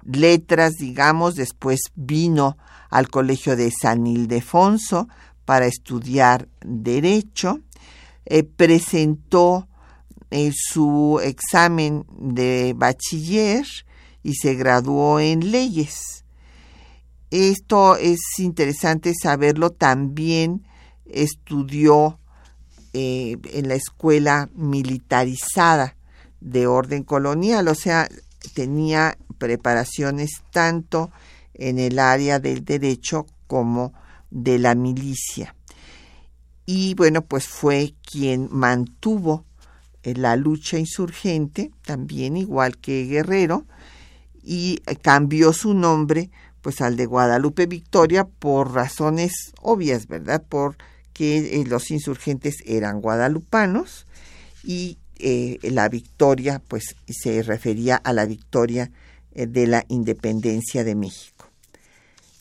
[0.04, 2.58] letras digamos después vino
[2.90, 5.08] al colegio de San Ildefonso
[5.48, 7.62] para estudiar derecho,
[8.26, 9.70] eh, presentó
[10.30, 13.66] eh, su examen de bachiller
[14.24, 16.26] y se graduó en leyes.
[17.32, 19.72] Esto es interesante saberlo.
[19.72, 20.66] También
[21.06, 22.20] estudió
[22.94, 25.96] eh, en la escuela militarizada
[26.40, 28.08] de orden colonial, o sea,
[28.54, 31.12] tenía preparaciones tanto
[31.54, 33.94] en el área del derecho como
[34.30, 35.56] de la milicia.
[36.66, 39.46] Y bueno, pues fue quien mantuvo
[40.04, 43.66] eh, la lucha insurgente, también igual que Guerrero,
[44.44, 46.30] y eh, cambió su nombre
[46.68, 50.44] pues al de Guadalupe Victoria por razones obvias, ¿verdad?
[50.50, 54.06] Porque eh, los insurgentes eran guadalupanos
[54.66, 58.92] y la victoria pues se refería a la victoria
[59.34, 61.48] de la independencia de México.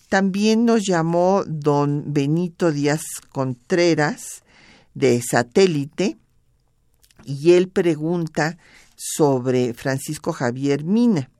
[0.08, 4.42] También nos llamó don Benito Díaz Contreras
[4.94, 6.16] de Satélite
[7.24, 8.58] y él pregunta
[8.96, 11.30] sobre Francisco Javier Mina.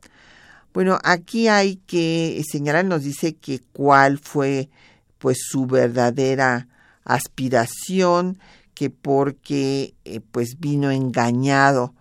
[0.76, 4.68] Bueno, aquí hay que señalar, nos dice que cuál fue
[5.16, 6.68] pues su verdadera
[7.02, 8.38] aspiración,
[8.74, 11.94] que porque eh, pues vino engañado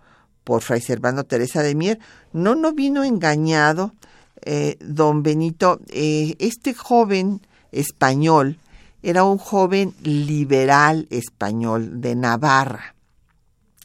[0.44, 1.98] por Fray Servando Teresa de Mier.
[2.34, 3.94] No, no vino engañado,
[4.42, 7.40] eh, don Benito, eh, este joven
[7.72, 8.58] español
[9.02, 12.94] era un joven liberal español de Navarra,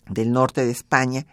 [0.10, 1.26] del norte de España,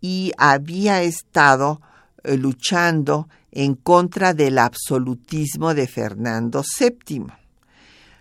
[0.00, 1.80] y había estado
[2.24, 7.26] luchando en contra del absolutismo de Fernando VII.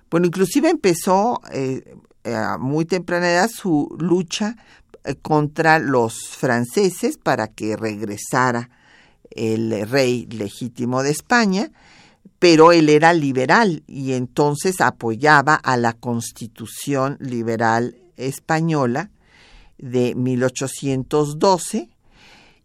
[0.10, 1.42] Bueno, inclusive empezó
[2.26, 4.56] a muy temprana edad su lucha
[5.22, 8.70] contra los franceses para que regresara
[9.32, 11.72] el rey legítimo de España,
[12.40, 19.10] pero él era liberal y entonces apoyaba a la constitución liberal española
[19.78, 21.90] de 1812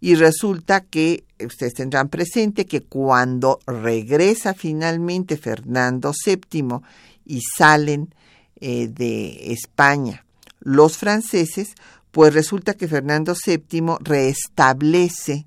[0.01, 6.81] y resulta que ustedes tendrán presente que cuando regresa finalmente Fernando VII
[7.25, 8.15] y salen
[8.61, 10.25] eh, de España
[10.61, 11.75] los franceses,
[12.11, 15.47] pues resulta que Fernando VII restablece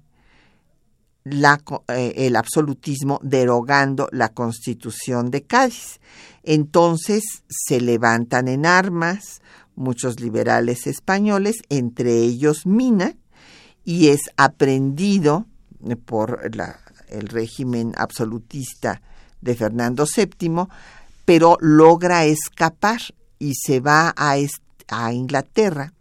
[1.25, 5.99] eh, el absolutismo derogando la constitución de Cádiz.
[6.43, 9.41] Entonces se levantan en armas
[9.75, 13.15] muchos liberales españoles, entre ellos Mina,
[13.84, 15.47] y es aprendido
[16.06, 16.41] por
[17.08, 19.02] el régimen absolutista
[19.41, 20.67] de Fernando VII,
[21.26, 23.02] pero logra escapar
[23.39, 24.36] y se va a,
[24.89, 25.94] a Inglaterra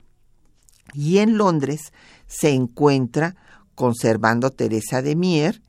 [0.93, 1.93] y en Londres
[2.27, 3.37] se encuentra
[3.75, 5.62] conservando Teresa de Mier,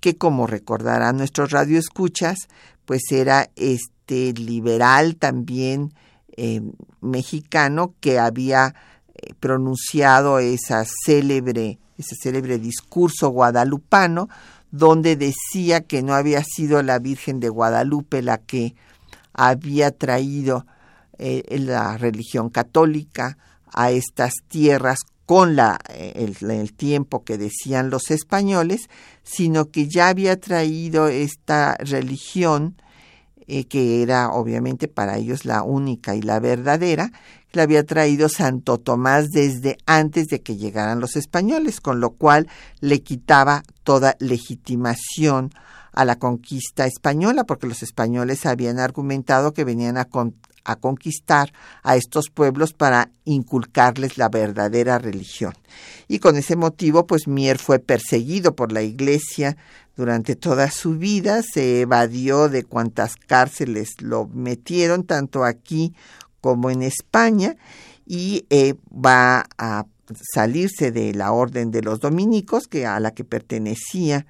[0.00, 2.48] que como recordarán nuestros radioescuchas,
[2.84, 5.92] pues era este liberal también
[6.36, 6.62] eh,
[7.00, 8.74] mexicano que había
[9.14, 14.28] eh, pronunciado esa célebre, ese célebre discurso guadalupano,
[14.70, 18.74] donde decía que no había sido la Virgen de Guadalupe la que
[19.32, 20.66] había traído
[21.18, 23.38] eh, la religión católica
[23.72, 28.88] a estas tierras con la, el, tiempo que decían los españoles,
[29.24, 32.80] sino que ya había traído esta religión,
[33.46, 37.12] eh, que era obviamente para ellos la única y la verdadera,
[37.52, 42.48] la había traído Santo Tomás desde antes de que llegaran los españoles, con lo cual
[42.80, 45.50] le quitaba toda legitimación
[45.92, 50.08] a la conquista española, porque los españoles habían argumentado que venían a,
[50.64, 55.54] a conquistar a estos pueblos para inculcarles la verdadera religión.
[56.06, 59.56] Y con ese motivo, pues Mier fue perseguido por la iglesia
[59.96, 65.92] durante toda su vida, se evadió de cuantas cárceles lo metieron, tanto aquí
[66.40, 67.56] como en España,
[68.06, 69.86] y eh, va a
[70.32, 74.26] salirse de la orden de los dominicos, que a la que pertenecía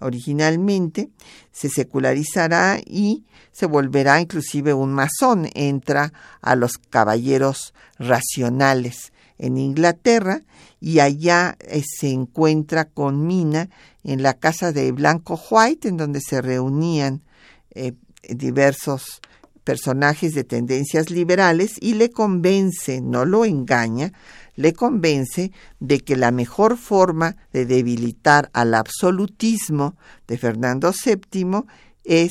[0.00, 1.10] originalmente,
[1.52, 10.42] se secularizará y se volverá inclusive un masón, entra a los caballeros racionales en Inglaterra
[10.80, 13.70] y allá eh, se encuentra con Mina
[14.04, 17.22] en la casa de Blanco White, en donde se reunían
[17.70, 17.92] eh,
[18.28, 19.20] diversos
[19.66, 24.12] personajes de tendencias liberales y le convence, no lo engaña,
[24.54, 25.50] le convence
[25.80, 29.96] de que la mejor forma de debilitar al absolutismo
[30.28, 31.64] de Fernando VII
[32.04, 32.30] es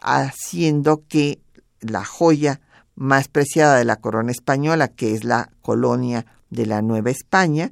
[0.00, 1.42] haciendo que
[1.80, 2.62] la joya
[2.94, 7.70] más preciada de la corona española, que es la colonia de la Nueva España,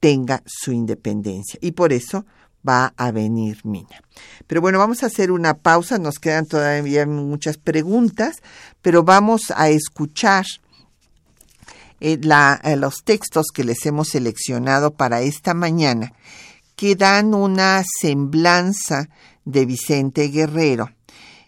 [0.00, 1.58] tenga su independencia.
[1.62, 2.26] Y por eso
[2.66, 4.02] va a venir Mina.
[4.46, 8.42] Pero bueno, vamos a hacer una pausa, nos quedan todavía muchas preguntas,
[8.82, 10.46] pero vamos a escuchar
[12.00, 12.18] eh,
[12.62, 16.12] eh, los textos que les hemos seleccionado para esta mañana,
[16.76, 19.08] que dan una semblanza
[19.44, 20.90] de Vicente Guerrero.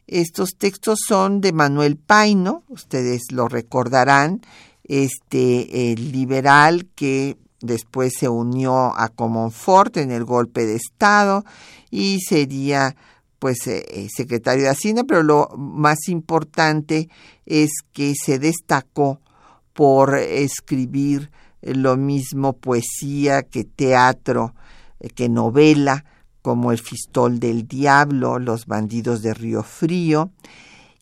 [0.06, 4.40] Estos textos son de Manuel Paino, ustedes lo recordarán,
[4.82, 11.44] este el liberal que después se unió a Comonfort en el golpe de Estado
[11.90, 12.96] y sería
[13.38, 17.08] pues eh, secretario de Hacienda, pero lo más importante
[17.46, 19.20] es que se destacó
[19.72, 21.30] por escribir
[21.62, 24.54] lo mismo poesía que teatro,
[25.00, 26.04] eh, que novela,
[26.42, 30.30] como El Fistol del Diablo, Los Bandidos de Río Frío.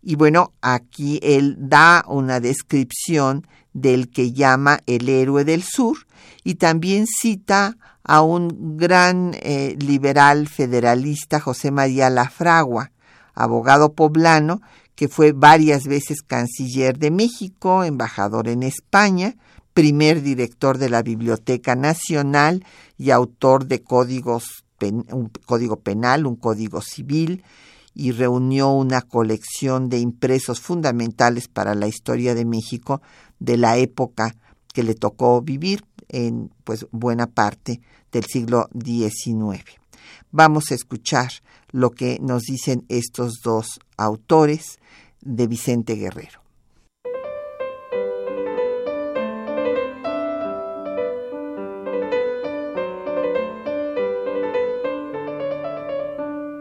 [0.03, 5.99] Y bueno, aquí él da una descripción del que llama el héroe del sur
[6.45, 12.91] y también cita a un gran eh, liberal federalista, José María Lafragua,
[13.35, 14.61] abogado poblano,
[14.95, 19.37] que fue varias veces canciller de México, embajador en España,
[19.75, 22.65] primer director de la Biblioteca Nacional
[22.97, 27.45] y autor de códigos, un código penal, un código civil,
[27.95, 33.03] y reunió una colección de impresos fundamentales para la historia de México
[33.38, 34.35] de la época
[34.72, 37.81] que le tocó vivir en pues buena parte
[38.12, 39.64] del siglo XIX.
[40.31, 41.31] Vamos a escuchar
[41.70, 44.79] lo que nos dicen estos dos autores
[45.20, 46.48] de Vicente Guerrero.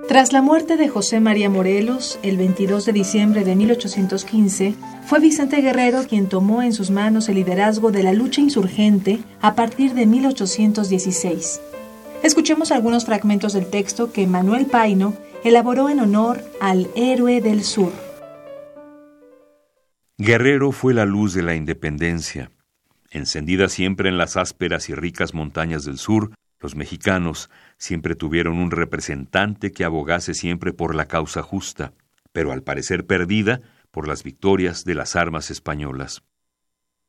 [0.07, 4.73] Tras la muerte de José María Morelos, el 22 de diciembre de 1815,
[5.05, 9.53] fue Vicente Guerrero quien tomó en sus manos el liderazgo de la lucha insurgente a
[9.53, 11.59] partir de 1816.
[12.23, 17.91] Escuchemos algunos fragmentos del texto que Manuel Paino elaboró en honor al héroe del sur.
[20.17, 22.49] Guerrero fue la luz de la independencia.
[23.11, 28.71] Encendida siempre en las ásperas y ricas montañas del sur, los mexicanos siempre tuvieron un
[28.71, 31.93] representante que abogase siempre por la causa justa,
[32.31, 36.23] pero al parecer perdida por las victorias de las armas españolas.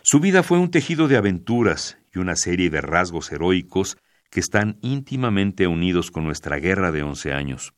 [0.02, 3.98] Su vida fue un tejido de aventuras y una serie de rasgos heroicos
[4.30, 7.74] que están íntimamente unidos con nuestra guerra de once años.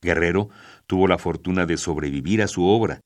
[0.00, 0.48] Guerrero
[0.86, 3.00] tuvo la fortuna de sobrevivir a su obra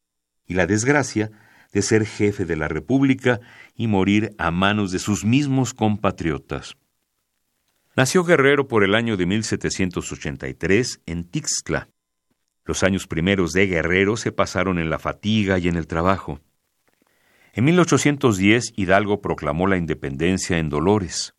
[0.46, 1.30] y la desgracia
[1.72, 3.40] de ser jefe de la República
[3.74, 6.76] y morir a manos de sus mismos compatriotas.
[7.96, 11.90] Nació Guerrero por el año de 1783 en Tixtla.
[12.64, 16.40] Los años primeros de Guerrero se pasaron en la fatiga y en el trabajo.
[17.52, 21.36] En 1810 Hidalgo proclamó la independencia en Dolores.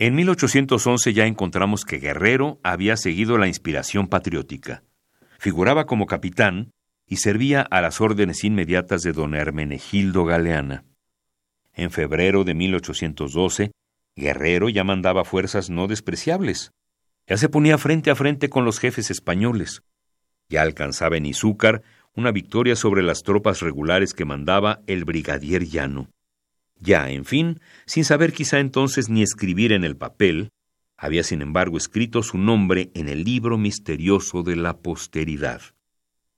[0.00, 4.82] En 1811 ya encontramos que Guerrero había seguido la inspiración patriótica.
[5.38, 6.72] Figuraba como capitán
[7.06, 10.84] y servía a las órdenes inmediatas de don Hermenegildo Galeana.
[11.72, 13.70] En febrero de 1812,
[14.16, 16.72] Guerrero ya mandaba fuerzas no despreciables.
[17.26, 19.82] Ya se ponía frente a frente con los jefes españoles.
[20.48, 21.82] Ya alcanzaba en Izúcar
[22.14, 26.10] una victoria sobre las tropas regulares que mandaba el brigadier Llano.
[26.78, 30.50] Ya, en fin, sin saber quizá entonces ni escribir en el papel,
[30.96, 35.62] había sin embargo escrito su nombre en el libro misterioso de la posteridad.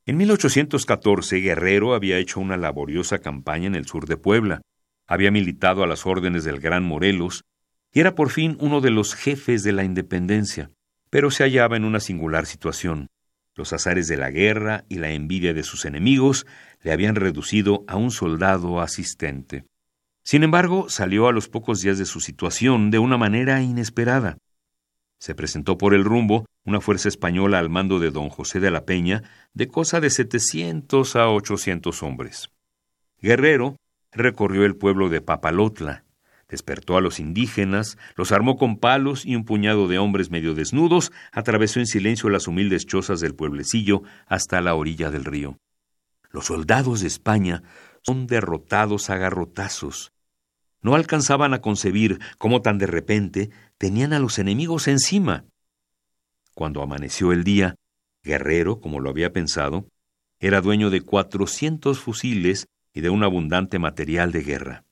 [0.06, 4.62] En 1814 Guerrero había hecho una laboriosa campaña en el sur de Puebla,
[5.06, 7.44] había militado a las órdenes del Gran Morelos
[7.92, 10.70] y era por fin uno de los jefes de la independencia,
[11.10, 13.08] pero se hallaba en una singular situación.
[13.54, 16.46] Los azares de la guerra y la envidia de sus enemigos
[16.82, 19.64] le habían reducido a un soldado asistente.
[20.22, 24.38] Sin embargo, salió a los pocos días de su situación de una manera inesperada.
[25.18, 28.84] Se presentó por el rumbo una fuerza española al mando de don José de la
[28.84, 29.22] Peña
[29.54, 32.50] de cosa de setecientos a ochocientos hombres.
[33.20, 33.76] Guerrero
[34.12, 36.04] recorrió el pueblo de Papalotla,
[36.48, 41.10] Despertó a los indígenas, los armó con palos y un puñado de hombres medio desnudos
[41.32, 45.58] atravesó en silencio las humildes chozas del pueblecillo hasta la orilla del río.
[46.30, 47.62] Los soldados de España
[48.02, 50.12] son derrotados a garrotazos.
[50.82, 55.44] No alcanzaban a concebir cómo tan de repente tenían a los enemigos encima.
[56.54, 57.74] Cuando amaneció el día,
[58.22, 59.88] Guerrero, como lo había pensado,
[60.38, 64.85] era dueño de cuatrocientos fusiles y de un abundante material de guerra.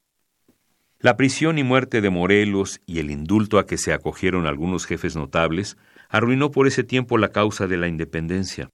[1.05, 5.17] La prisión y muerte de Morelos y el indulto a que se acogieron algunos jefes
[5.17, 5.77] notables
[6.09, 8.71] arruinó por ese tiempo la causa de la independencia.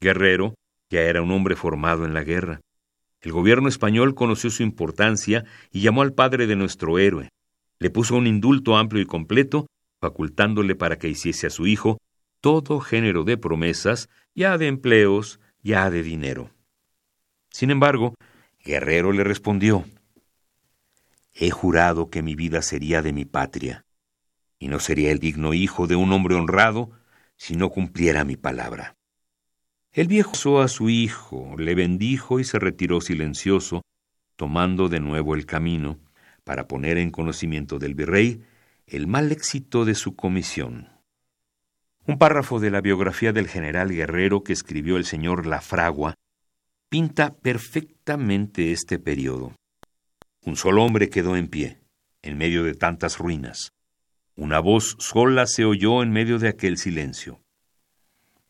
[0.00, 0.54] Guerrero
[0.88, 2.62] ya era un hombre formado en la guerra.
[3.20, 7.28] El gobierno español conoció su importancia y llamó al padre de nuestro héroe.
[7.78, 9.66] Le puso un indulto amplio y completo,
[10.00, 11.98] facultándole para que hiciese a su hijo
[12.40, 16.48] todo género de promesas, ya de empleos, ya de dinero.
[17.50, 18.14] Sin embargo,
[18.64, 19.84] Guerrero le respondió
[21.40, 23.84] He jurado que mi vida sería de mi patria,
[24.58, 26.90] y no sería el digno hijo de un hombre honrado
[27.36, 28.96] si no cumpliera mi palabra.
[29.92, 33.82] El viejo usó a su hijo, le bendijo y se retiró silencioso,
[34.34, 36.00] tomando de nuevo el camino,
[36.42, 38.42] para poner en conocimiento del virrey
[38.88, 40.88] el mal éxito de su comisión.
[42.04, 46.14] Un párrafo de la biografía del general guerrero que escribió el señor Lafragua
[46.88, 49.57] pinta perfectamente este periodo.
[50.48, 51.76] Un solo hombre quedó en pie,
[52.22, 53.74] en medio de tantas ruinas.
[54.34, 57.42] Una voz sola se oyó en medio de aquel silencio.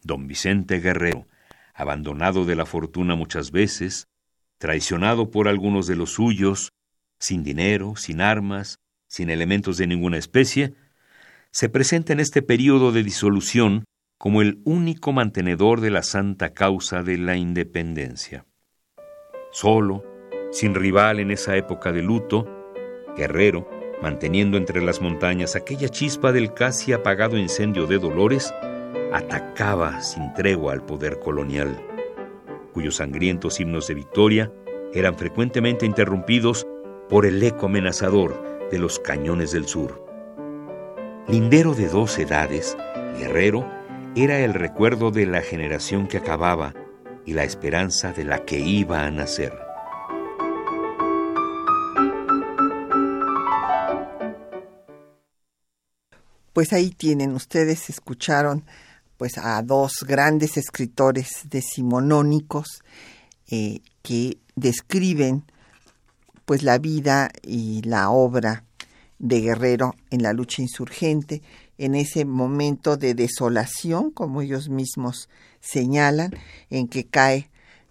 [0.05, 1.27] Don Vicente Guerrero,
[1.75, 4.07] abandonado de la fortuna muchas veces,
[4.59, 6.71] traicionado por algunos de los suyos,
[7.19, 8.79] sin dinero, sin armas,
[9.09, 10.75] sin elementos de ninguna especie,
[11.51, 13.87] se presenta en este período de disolución
[14.19, 18.47] como el único mantenedor de la santa causa de la independencia.
[19.51, 20.05] Solo,
[20.51, 22.47] sin rival en esa época de luto,
[23.17, 23.69] guerrero,
[24.03, 28.55] manteniendo entre las montañas aquella chispa del casi apagado incendio de Dolores,
[29.13, 31.77] atacaba sin tregua al poder colonial,
[32.73, 34.53] cuyos sangrientos himnos de victoria
[34.93, 36.67] eran frecuentemente interrumpidos
[37.09, 40.05] por el eco amenazador de los cañones del sur.
[41.27, 42.77] Lindero de dos edades,
[43.19, 43.67] Guerrero
[44.15, 46.75] era el recuerdo de la generación que acababa
[47.25, 49.68] y la esperanza de la que iba a nacer.
[56.59, 58.65] Pues ahí tienen, ustedes escucharon
[59.17, 62.83] pues a dos grandes escritores decimonónicos
[63.49, 65.45] eh, que describen
[66.47, 68.65] pues la vida y la obra
[69.21, 71.43] de Guerrero en la lucha insurgente,
[71.79, 75.29] en ese momento de desolación, como ellos mismos
[75.61, 76.33] señalan,
[76.71, 77.51] en que cae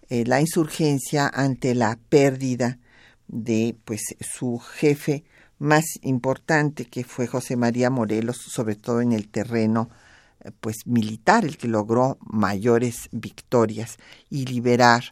[0.10, 2.80] eh, la insurgencia ante la pérdida
[3.30, 5.24] de pues su jefe
[5.60, 9.90] más importante que fue José María Morelos, sobre todo en el terreno
[10.42, 13.98] eh, pues militar, el que logró mayores victorias
[14.30, 15.04] y liberar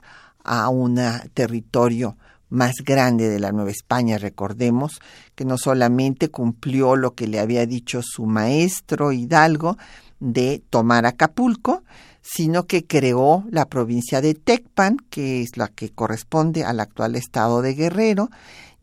[0.44, 1.00] a un
[1.34, 2.18] territorio
[2.50, 4.18] más grande de la Nueva España.
[4.18, 5.02] Recordemos
[5.36, 9.78] que no solamente cumplió lo que le había dicho su maestro Hidalgo
[10.20, 11.84] de tomar Acapulco,
[12.22, 17.62] sino que creó la provincia de Tecpan, que es la que corresponde al actual estado
[17.62, 18.30] de Guerrero,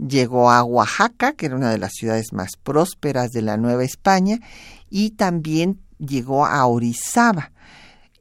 [0.08, 4.38] llegó a Oaxaca, que era una de las ciudades más prósperas de la Nueva España,
[4.90, 7.52] y también llegó a Orizaba.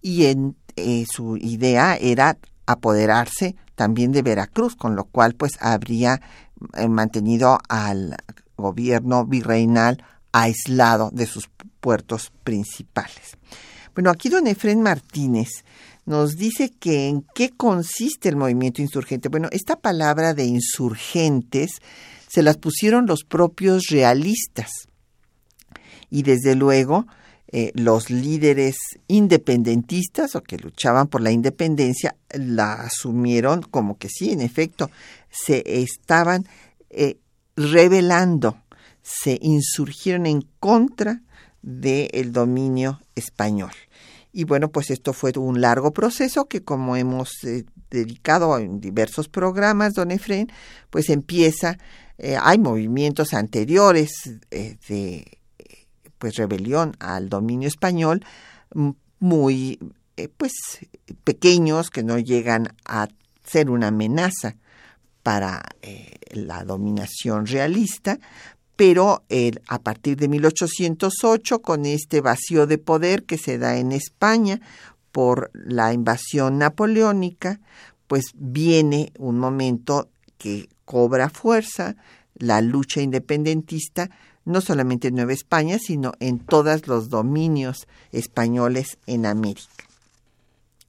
[0.01, 6.21] Y en, eh, su idea era apoderarse también de Veracruz, con lo cual pues habría
[6.77, 8.15] eh, mantenido al
[8.57, 13.37] gobierno virreinal aislado de sus puertos principales.
[13.93, 15.49] Bueno, aquí don Efren Martínez
[16.05, 19.29] nos dice que en qué consiste el movimiento insurgente.
[19.29, 21.71] Bueno, esta palabra de insurgentes
[22.27, 24.71] se las pusieron los propios realistas
[26.09, 27.05] y desde luego
[27.53, 28.77] eh, los líderes
[29.07, 34.89] independentistas o que luchaban por la independencia la asumieron como que sí, en efecto,
[35.29, 36.45] se estaban
[36.89, 37.17] eh,
[37.57, 38.57] rebelando,
[39.01, 41.21] se insurgieron en contra
[41.61, 43.71] del dominio español.
[44.33, 49.27] Y bueno, pues esto fue un largo proceso que como hemos eh, dedicado en diversos
[49.27, 50.49] programas, don Efren,
[50.89, 51.77] pues empieza,
[52.17, 54.11] eh, hay movimientos anteriores
[54.51, 55.37] eh, de
[56.17, 58.23] pues rebelión al dominio español
[59.19, 59.79] muy
[60.37, 60.53] pues
[61.23, 63.07] pequeños que no llegan a
[63.43, 64.55] ser una amenaza
[65.23, 65.63] para
[66.31, 68.19] la dominación realista,
[68.75, 69.23] pero
[69.67, 74.61] a partir de 1808, con este vacío de poder que se da en España
[75.11, 77.59] por la invasión napoleónica,
[78.07, 81.95] pues viene un momento que cobra fuerza
[82.35, 84.09] la lucha independentista,
[84.43, 89.85] no solamente en Nueva España, sino en todos los dominios españoles en América.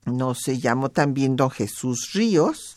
[0.07, 2.76] No se llamó también don Jesús Ríos,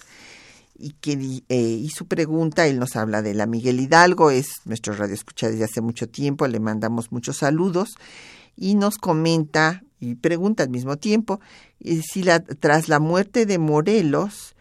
[0.77, 5.13] y que eh, su pregunta, él nos habla de la Miguel Hidalgo, es nuestro radio
[5.13, 7.95] escucha desde hace mucho tiempo, le mandamos muchos saludos
[8.55, 11.39] y nos comenta y pregunta al mismo tiempo
[11.79, 14.55] eh, si la, tras la muerte de Morelos,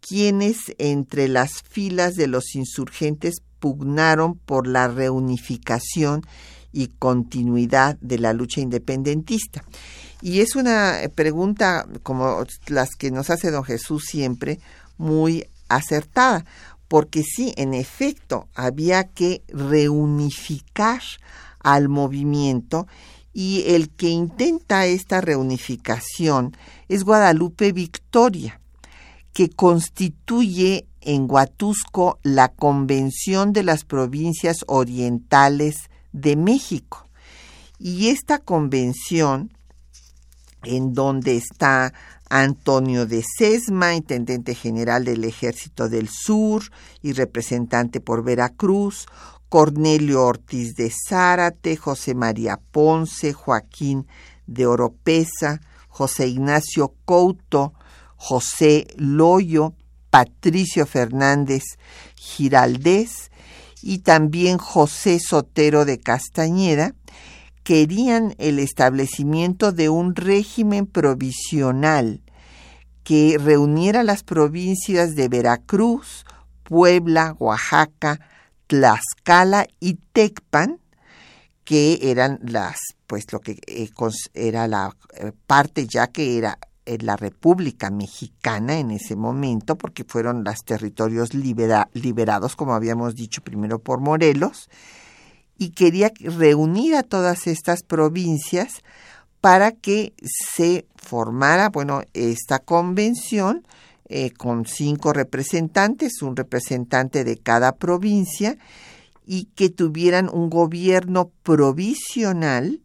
[0.00, 6.22] quienes entre las filas de los insurgentes pugnaron por la reunificación
[6.72, 9.64] y continuidad de la lucha independentista.
[10.22, 14.60] Y es una pregunta como las que nos hace don Jesús siempre,
[14.96, 16.44] muy acertada,
[16.88, 21.00] porque sí, en efecto, había que reunificar
[21.60, 22.86] al movimiento
[23.32, 26.56] y el que intenta esta reunificación
[26.88, 28.60] es Guadalupe Victoria,
[29.32, 37.08] que constituye en Huatusco la Convención de las Provincias Orientales de México.
[37.78, 39.52] Y esta convención,
[40.64, 41.94] en donde está
[42.30, 46.62] Antonio de Sesma, intendente general del Ejército del Sur
[47.02, 49.06] y representante por Veracruz,
[49.48, 54.06] Cornelio Ortiz de Zárate, José María Ponce, Joaquín
[54.46, 57.74] de Oropesa, José Ignacio Couto,
[58.14, 59.74] José Loyo,
[60.10, 61.62] Patricio Fernández
[62.14, 63.30] Giraldés
[63.82, 66.94] y también José Sotero de Castañeda,
[67.62, 72.22] querían el establecimiento de un régimen provisional
[73.04, 76.24] que reuniera las provincias de Veracruz,
[76.62, 78.20] Puebla, Oaxaca,
[78.66, 80.78] Tlaxcala y Tecpan,
[81.64, 83.90] que eran las, pues lo que eh,
[84.34, 90.04] era la eh, parte ya que era eh, la República Mexicana en ese momento, porque
[90.04, 94.68] fueron los territorios liberados, como habíamos dicho primero por Morelos,
[95.60, 98.82] y quería reunir a todas estas provincias
[99.42, 100.14] para que
[100.54, 103.66] se formara, bueno, esta convención
[104.08, 108.56] eh, con cinco representantes, un representante de cada provincia,
[109.26, 112.80] y que tuvieran un gobierno provisional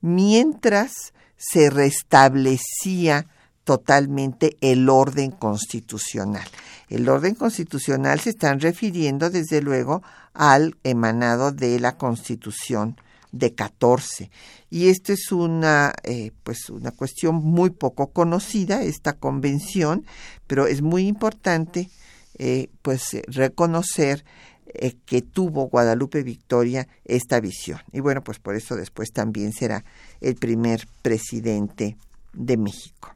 [0.00, 3.28] mientras se restablecía
[3.70, 6.42] totalmente el orden constitucional.
[6.88, 10.02] El orden constitucional se están refiriendo, desde luego,
[10.34, 12.96] al emanado de la Constitución
[13.30, 14.28] de 14.
[14.70, 20.04] Y esto es una, eh, pues una cuestión muy poco conocida, esta convención,
[20.48, 21.90] pero es muy importante
[22.38, 24.24] eh, pues reconocer
[24.66, 27.78] eh, que tuvo Guadalupe Victoria esta visión.
[27.92, 29.84] Y bueno, pues por eso después también será
[30.20, 31.96] el primer presidente
[32.32, 33.14] de México.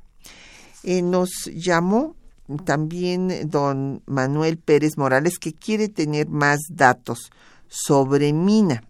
[1.03, 2.17] Nos llamó
[2.65, 7.31] también don Manuel Pérez Morales, que quiere tener más datos
[7.69, 8.85] sobre Mina.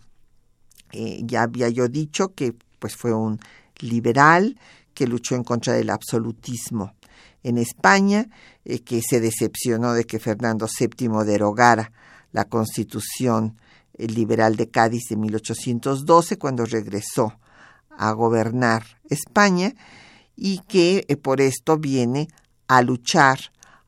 [0.92, 3.38] Eh, ya había yo dicho que pues fue un
[3.78, 4.58] liberal
[4.92, 6.94] que luchó en contra del absolutismo
[7.42, 8.28] en España,
[8.64, 11.92] eh, que se decepcionó de que Fernando VII derogara
[12.32, 13.56] la constitución
[13.94, 17.38] eh, liberal de Cádiz de 1812 cuando regresó
[17.96, 19.74] a gobernar España
[20.36, 22.28] y que eh, por esto viene
[22.68, 23.38] a luchar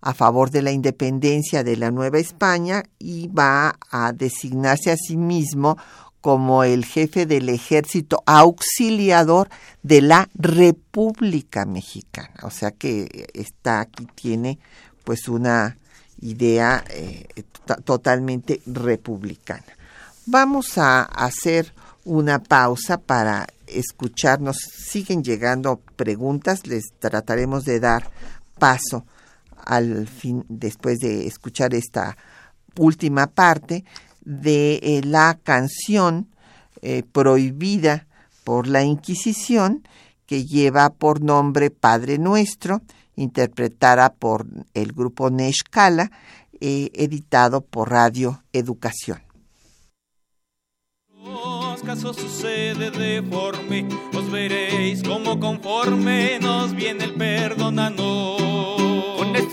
[0.01, 5.17] a favor de la independencia de la Nueva España y va a designarse a sí
[5.17, 5.77] mismo
[6.21, 9.49] como el jefe del ejército auxiliador
[9.83, 12.35] de la República Mexicana.
[12.43, 14.59] O sea que está aquí, tiene
[15.05, 15.77] pues una
[16.21, 17.27] idea eh,
[17.85, 19.65] totalmente republicana.
[20.27, 21.73] Vamos a hacer
[22.05, 24.57] una pausa para escucharnos.
[24.57, 28.11] Siguen llegando preguntas, les trataremos de dar
[28.59, 29.07] paso
[29.64, 32.17] al fin, después de escuchar esta
[32.77, 33.85] última parte
[34.25, 36.29] de eh, la canción
[36.83, 38.07] eh, prohibida
[38.45, 39.83] por la Inquisición
[40.27, 42.83] que lleva por nombre Padre Nuestro,
[43.14, 46.11] interpretada por el grupo Neshkala,
[46.61, 49.23] eh, editado por Radio Educación.
[51.83, 58.37] Caso sucede deforme, os veréis como conforme nos viene el perdonando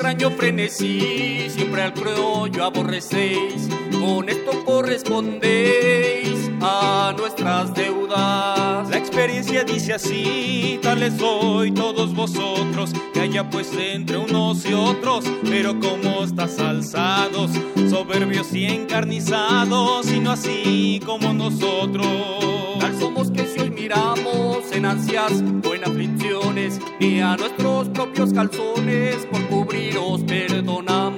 [0.04, 8.90] extraño frenesí, siempre al criollo aborrecéis, con esto correspondéis a nuestras deudas.
[8.90, 11.72] La experiencia dice así, tales soy
[12.04, 17.52] todos vosotros, que haya pues entre unos y otros, pero como estás alzados,
[17.90, 22.06] soberbios y encarnizados, sino así como nosotros.
[22.80, 28.34] Tal somos que si hoy miramos en ansias o en aflicciones, ni a nuestros propios
[28.34, 31.13] calzones por cubriros perdonamos.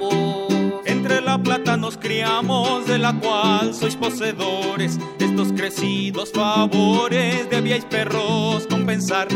[1.44, 9.28] Plata nos criamos, de la cual sois poseedores, estos crecidos favores debíais perros compensar.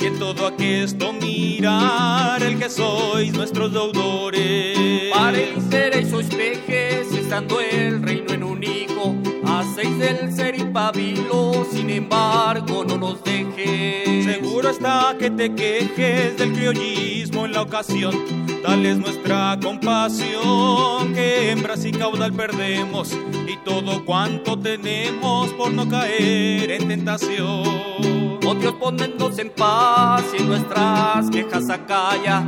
[0.00, 5.10] Y en todo aquesto mirar el que sois nuestros deudores.
[5.12, 6.28] Para el interés sois
[7.12, 9.16] estando el reino en un hijo
[9.98, 14.24] Del ser impabilo, sin embargo no nos dejes.
[14.26, 18.14] Seguro está que te quejes del criollismo en la ocasión.
[18.62, 23.16] Tal es nuestra compasión que hembras y caudal perdemos
[23.46, 28.38] y todo cuanto tenemos por no caer en tentación.
[28.44, 32.46] Oh Dios, ponednos en paz y en nuestras quejas acalla.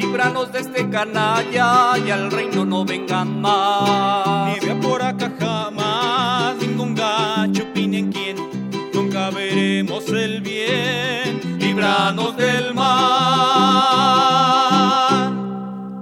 [0.00, 4.54] Líbranos de este canalla y al reino no vengan más.
[4.54, 8.36] Ni de por acá jamás ningún gacho opine en quien
[8.94, 11.58] nunca veremos el bien.
[11.58, 12.86] Líbranos del mal.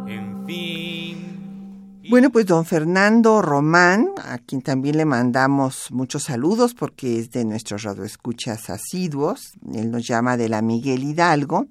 [0.06, 2.02] En fin.
[2.10, 7.46] Bueno, pues don Fernando Román, a quien también le mandamos muchos saludos porque es de
[7.46, 11.66] nuestros radioescuchas asiduos, él nos llama de la Miguel Hidalgo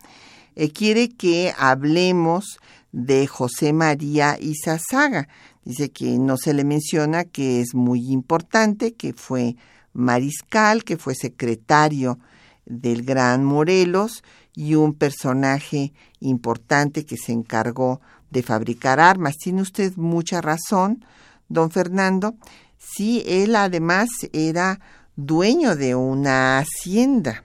[0.56, 2.60] eh, quiere que hablemos
[2.91, 5.28] de José María Izazaga.
[5.64, 9.56] Dice que no se le menciona que es muy importante, que fue
[9.93, 12.20] mariscal, que fue secretario
[12.66, 14.24] del Gran Morelos
[14.56, 17.99] y un personaje importante que se encargó
[18.32, 19.36] de fabricar armas.
[19.38, 21.03] Tiene usted mucha razón,
[21.49, 22.36] don Fernando.
[22.78, 24.80] Sí, él además era
[25.16, 27.43] dueño de una hacienda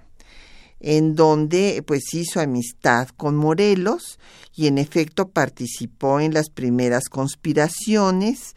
[0.81, 4.19] en donde pues hizo amistad con Morelos
[4.55, 8.55] y en efecto participó en las primeras conspiraciones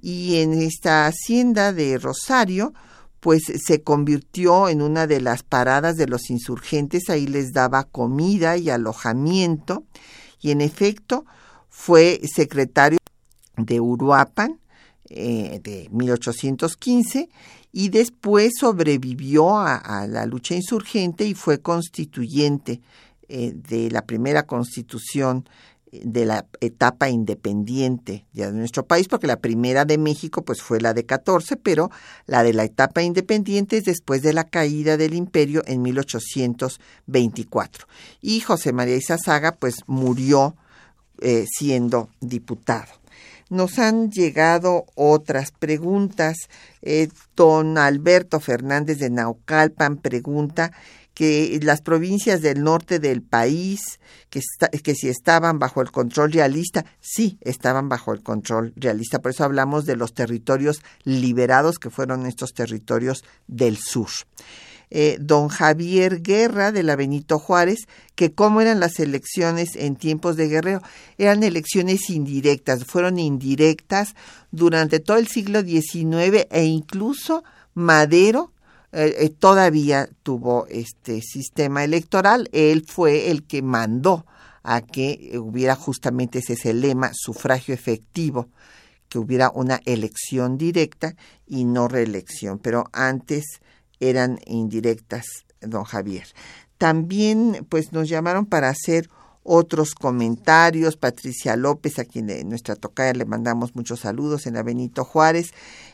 [0.00, 2.72] y en esta hacienda de Rosario
[3.20, 8.56] pues se convirtió en una de las paradas de los insurgentes, ahí les daba comida
[8.56, 9.84] y alojamiento
[10.40, 11.26] y en efecto
[11.68, 12.98] fue secretario
[13.56, 14.60] de Uruapan
[15.10, 17.28] eh, de 1815
[17.78, 22.80] y después sobrevivió a, la lucha insurgente y fue constituyente
[23.28, 25.48] eh, de la primera constitución
[25.92, 30.80] eh, de la etapa independiente de nuestro país, porque la primera de México pues fue
[30.80, 31.88] la de 14, pero
[32.26, 37.86] la de la etapa independiente es después de la caída del imperio en 1824.
[38.20, 40.56] Y José María Izazaga pues murió
[41.20, 42.90] eh, siendo diputado.
[43.50, 46.36] Nos han llegado otras preguntas.
[46.82, 50.72] Eh, don Alberto Fernández de Naucalpan pregunta
[51.18, 53.98] que las provincias del norte del país,
[54.30, 54.40] que,
[54.84, 59.18] que si estaban bajo el control realista, sí estaban bajo el control realista.
[59.18, 64.10] Por eso hablamos de los territorios liberados, que fueron estos territorios del sur.
[64.90, 70.36] Eh, don Javier Guerra de la Benito Juárez, que cómo eran las elecciones en tiempos
[70.36, 70.80] de Guerrero.
[71.18, 74.14] Eran elecciones indirectas, fueron indirectas
[74.50, 78.52] durante todo el siglo XIX e incluso Madero
[78.90, 82.48] eh, eh, todavía tuvo este sistema electoral.
[82.52, 84.24] Él fue el que mandó
[84.62, 88.48] a que hubiera justamente ese lema, sufragio efectivo,
[89.08, 91.14] que hubiera una elección directa
[91.46, 92.58] y no reelección.
[92.58, 93.60] Pero antes
[94.00, 95.26] eran indirectas
[95.60, 96.26] don Javier.
[96.78, 99.10] También pues nos llamaron para hacer
[99.42, 100.96] otros comentarios.
[100.96, 105.52] Patricia López, a quien nuestra tocaya le mandamos muchos saludos en la Benito Juárez,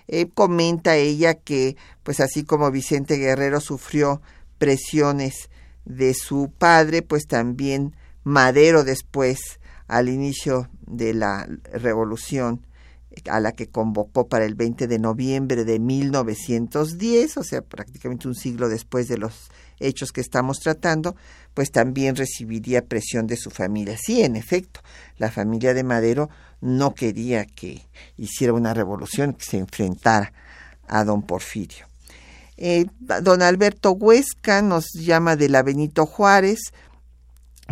[0.09, 4.21] eh, comenta ella que, pues así como Vicente Guerrero sufrió
[4.59, 5.51] presiones
[5.85, 7.95] de su padre, pues también
[8.25, 12.67] Madero después, al inicio de la revolución,
[13.31, 18.35] a la que convocó para el 20 de noviembre de 1910, o sea, prácticamente un
[18.35, 19.51] siglo después de los
[19.81, 21.17] hechos que estamos tratando,
[21.53, 23.97] pues también recibiría presión de su familia.
[23.97, 24.81] Sí, en efecto,
[25.19, 26.29] la familia de Madero
[26.61, 27.83] no quería que
[28.17, 30.33] hiciera una revolución que se enfrentara
[30.89, 31.87] a don Porfirio.
[32.57, 36.73] Eh, don Alberto Huesca nos llama de la Benito Juárez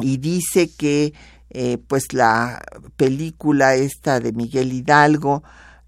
[0.01, 1.13] y dice que
[1.55, 2.63] eh, pues la
[2.97, 5.43] película esta de Miguel Hidalgo,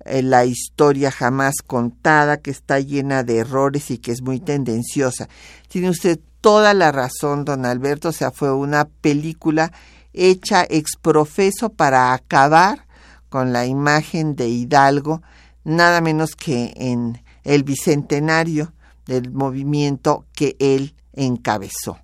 [0.05, 5.27] eh, la historia jamás contada, que está llena de errores y que es muy tendenciosa.
[5.69, 9.73] Tiene usted toda la razón, don Alberto, o sea, fue una película
[10.12, 12.87] hecha exprofeso para acabar
[13.31, 15.23] con la imagen de Hidalgo,
[15.65, 18.75] nada menos que en el bicentenario
[19.07, 22.04] del movimiento que él encabezó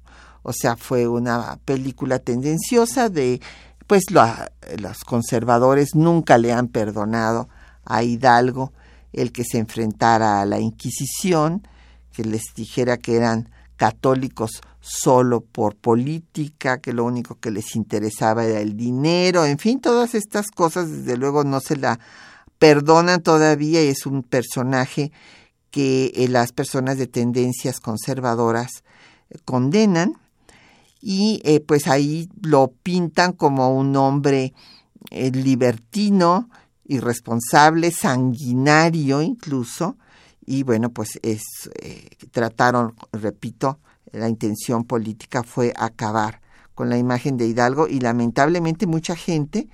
[0.51, 3.40] o sea, fue una película tendenciosa de,
[3.86, 7.48] pues los conservadores nunca le han perdonado
[7.84, 8.72] a Hidalgo
[9.12, 11.66] el que se enfrentara a la Inquisición,
[12.12, 18.44] que les dijera que eran católicos solo por política, que lo único que les interesaba
[18.44, 21.98] era el dinero, en fin, todas estas cosas desde luego no se la
[22.59, 25.12] perdonan todavía y es un personaje
[25.70, 28.82] que eh, las personas de tendencias conservadoras
[29.44, 30.14] condenan
[31.01, 34.53] y eh, pues ahí lo pintan como un hombre
[35.11, 36.51] eh, libertino,
[36.86, 39.96] irresponsable, sanguinario incluso,
[40.44, 41.42] y bueno, pues es,
[41.80, 43.78] eh, trataron, repito,
[44.12, 46.40] la intención política fue acabar
[46.74, 49.68] con la imagen de Hidalgo y lamentablemente mucha gente,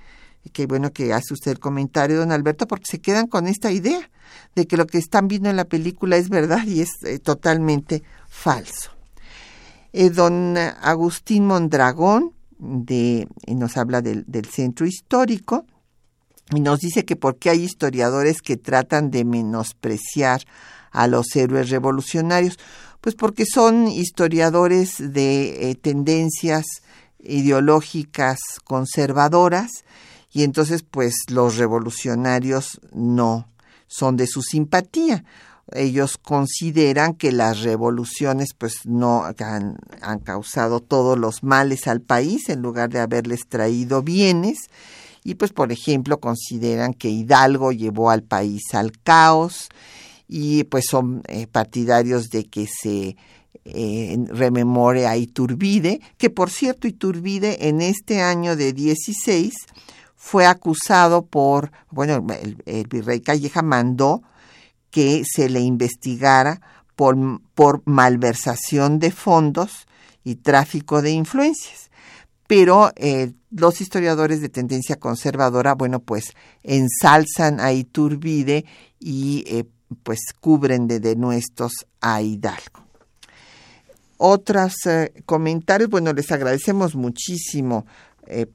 [0.53, 4.09] que bueno que hace usted el comentario, don Alberto, porque se quedan con esta idea
[4.55, 6.89] de que lo que están viendo en la película es verdad y es
[7.23, 8.96] totalmente falso.
[9.99, 15.65] Eh, don Agustín Mondragón de, nos habla del, centro histórico
[16.53, 20.43] y nos dice que por qué hay historiadores que tratan de menospreciar
[20.91, 22.59] a los héroes revolucionarios.
[23.01, 26.65] Pues porque son historiadores de eh, tendencias
[27.17, 29.83] ideológicas conservadoras
[30.31, 33.49] y entonces pues los revolucionarios no
[33.87, 35.25] son de su simpatía
[35.73, 42.49] ellos consideran que las revoluciones pues no han, han, causado todos los males al país
[42.49, 44.69] en lugar de haberles traído bienes.
[45.23, 49.67] Y pues por ejemplo consideran que Hidalgo llevó al país al caos
[50.27, 53.17] y pues son eh, partidarios de que se
[53.65, 59.53] eh, rememore a Iturbide, que por cierto Iturbide en este año de 16
[60.15, 64.21] fue acusado por, bueno, el, el virrey Calleja mandó
[64.97, 66.59] que se le investigara
[66.95, 67.15] por,
[67.53, 69.85] por malversación de fondos
[70.23, 71.91] y tráfico de influencias.
[72.47, 76.33] Pero eh, los historiadores de tendencia conservadora, bueno, pues
[76.63, 78.65] ensalzan a Iturbide
[78.99, 79.65] y eh,
[80.01, 82.83] pues cubren de denuestos a Hidalgo.
[84.17, 87.85] Otros eh, comentarios, bueno, les agradecemos muchísimo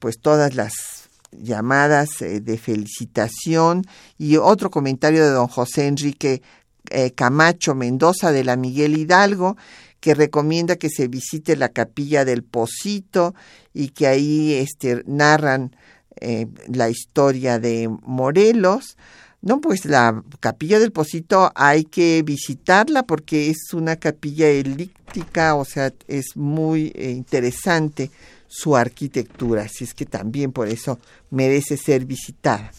[0.00, 1.01] pues todas las
[1.32, 3.84] llamadas eh, de felicitación
[4.18, 6.42] y otro comentario de don José Enrique
[6.90, 9.56] eh, Camacho Mendoza de la Miguel Hidalgo
[10.00, 13.34] que recomienda que se visite la capilla del Pocito
[13.72, 15.76] y que ahí este, narran
[16.20, 18.96] eh, la historia de Morelos.
[19.42, 25.64] No, pues la capilla del Pocito hay que visitarla porque es una capilla elíptica, o
[25.64, 28.10] sea, es muy interesante
[28.54, 30.98] su arquitectura, así es que también por eso
[31.30, 32.70] merece ser visitada.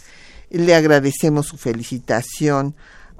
[0.51, 2.76] Le agradecemos su felicitación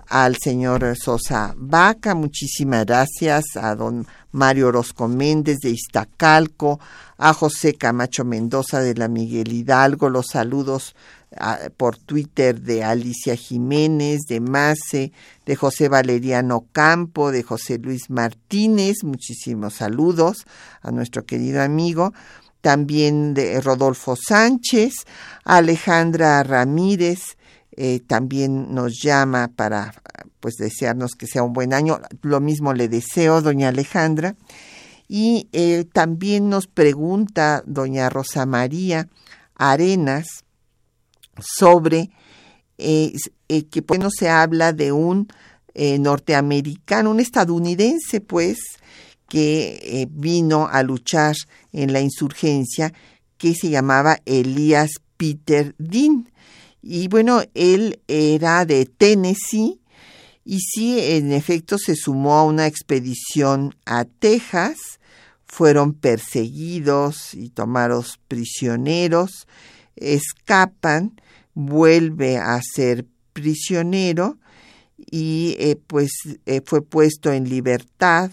[0.08, 6.80] al señor Sosa Vaca, muchísimas gracias a don Mario Orozco Méndez de Iztacalco,
[7.18, 10.96] a José Camacho Mendoza de la Miguel Hidalgo, los saludos
[11.36, 15.12] ah, por Twitter de Alicia Jiménez, de Mace,
[15.48, 20.46] de José Valeriano Campo, de José Luis Martínez, muchísimos saludos
[20.84, 22.14] a nuestro querido amigo
[22.64, 24.94] también de Rodolfo Sánchez,
[25.44, 27.36] Alejandra Ramírez,
[27.76, 29.94] eh, también nos llama para
[30.40, 32.00] pues desearnos que sea un buen año.
[32.22, 34.38] Lo mismo le deseo, doña Alejandra.
[35.10, 39.10] Y eh, también nos pregunta doña Rosa María
[39.56, 40.46] Arenas
[41.42, 42.12] sobre
[42.78, 43.12] eh,
[43.70, 45.28] que por qué no se habla de un
[45.76, 48.60] norteamericano, un estadounidense, pues,
[49.34, 51.34] que eh, vino a luchar
[51.72, 52.94] en la insurgencia
[53.40, 56.30] que se llamaba Elías Peter Dean.
[56.84, 59.82] Y bueno, él era de Tennessee
[60.46, 64.78] y sí, en efecto, se sumó a una expedición a Texas,
[65.46, 69.48] fueron perseguidos y tomados prisioneros,
[69.96, 71.20] escapan,
[71.56, 74.38] vuelve a ser prisionero
[75.10, 76.12] y eh, pues
[76.46, 78.30] eh, fue puesto en libertad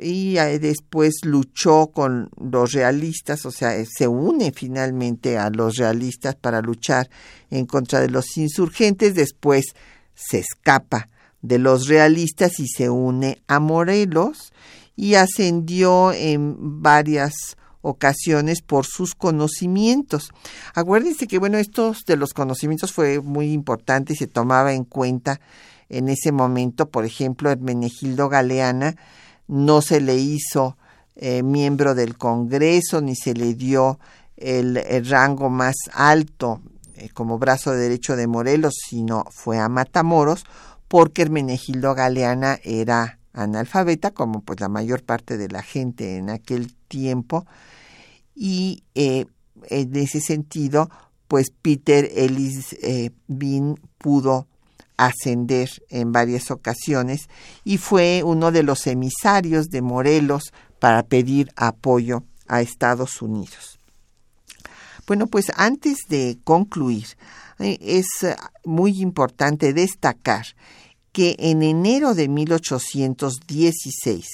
[0.00, 6.60] y después luchó con los realistas, o sea, se une finalmente a los realistas para
[6.60, 7.08] luchar
[7.50, 9.66] en contra de los insurgentes, después
[10.14, 11.08] se escapa
[11.40, 14.52] de los realistas y se une a Morelos
[14.96, 20.30] y ascendió en varias ocasiones por sus conocimientos.
[20.74, 25.40] Acuérdense que, bueno, estos de los conocimientos fue muy importante y se tomaba en cuenta
[25.88, 28.96] en ese momento, por ejemplo, Hermenegildo Galeana
[29.50, 30.76] no se le hizo
[31.16, 33.98] eh, miembro del Congreso ni se le dio
[34.36, 36.62] el, rango más alto
[36.94, 40.44] eh, como brazo derecho de Morelos, sino fue a Matamoros,
[40.86, 46.72] porque Hermenegildo Galeana era analfabeta, como pues la mayor parte de la gente en aquel
[46.86, 47.44] tiempo,
[48.34, 49.26] y eh,
[49.64, 50.90] en ese sentido,
[51.26, 52.76] pues Peter Ellis
[53.26, 54.46] Bean pudo
[55.06, 57.28] ascender en varias ocasiones
[57.64, 63.78] y fue uno de los emisarios de Morelos para pedir apoyo a Estados Unidos.
[65.06, 67.06] Bueno, pues antes de concluir,
[67.58, 68.06] eh, es
[68.64, 70.44] muy importante destacar
[71.12, 74.26] que en enero de 1816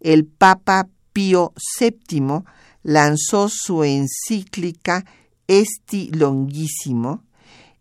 [0.00, 2.42] el Papa Pío VII
[2.82, 5.06] lanzó su encíclica
[5.46, 7.22] Esti Longuísimo,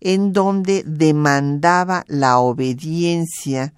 [0.02, 3.74] en donde demandaba la obediencia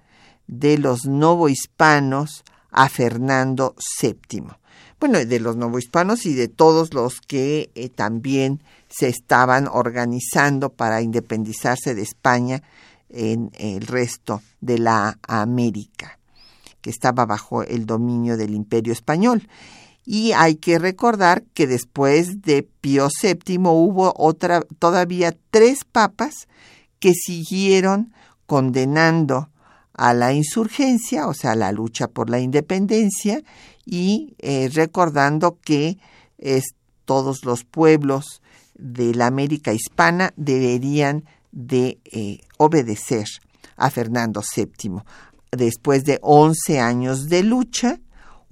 [0.46, 4.44] de los novohispanos a Fernando VII.
[4.98, 11.02] Bueno, de los novohispanos y de todos los que eh, también se estaban organizando para
[11.02, 12.62] independizarse de España
[13.10, 16.18] en el resto de la América,
[16.80, 19.46] que estaba bajo el dominio del imperio español.
[20.04, 26.48] Y hay que recordar que después de Pío VII hubo otra, todavía tres papas
[26.98, 28.12] que siguieron
[28.46, 29.48] condenando
[29.94, 33.42] a la insurgencia, o sea, la lucha por la independencia,
[33.86, 35.98] y eh, recordando que
[37.04, 38.42] todos los pueblos
[38.74, 43.26] de la América hispana deberían de eh, obedecer
[43.76, 45.02] a Fernando VII.
[45.52, 48.00] Después de 11 años de lucha,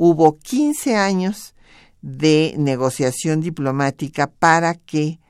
[0.04, 1.54] hubo 15 años
[2.00, 5.20] de negociación diplomática para que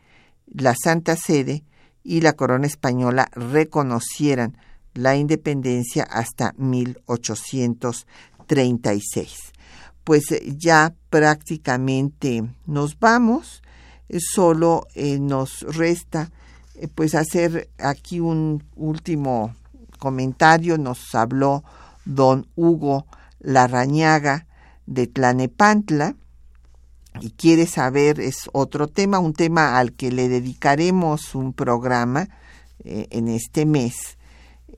[0.46, 1.62] la Santa Sede
[2.02, 4.56] y la corona española reconocieran
[4.94, 9.52] la independencia hasta 1836.
[10.04, 13.62] Pues eh, ya prácticamente nos vamos,
[14.20, 16.32] solo eh, nos resta
[16.76, 19.54] eh, pues hacer aquí un último
[19.98, 20.78] comentario.
[20.78, 21.62] Nos habló
[22.06, 23.04] don Hugo
[23.38, 24.46] Larrañaga
[24.86, 26.16] de Tlanepantla
[27.20, 32.28] y quiere saber, es otro tema, un tema al que le dedicaremos un programa
[32.84, 34.18] eh, en este mes.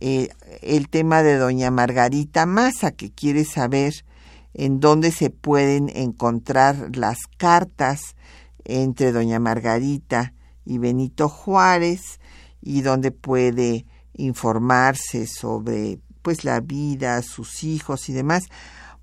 [0.00, 0.28] Eh,
[0.62, 4.04] el tema de doña Margarita Massa, que quiere saber
[4.52, 8.16] en dónde se pueden encontrar las cartas
[8.64, 10.32] entre doña Margarita
[10.64, 12.20] y Benito Juárez
[12.60, 13.84] y donde puede
[14.14, 18.44] informarse sobre pues la vida, sus hijos y demás.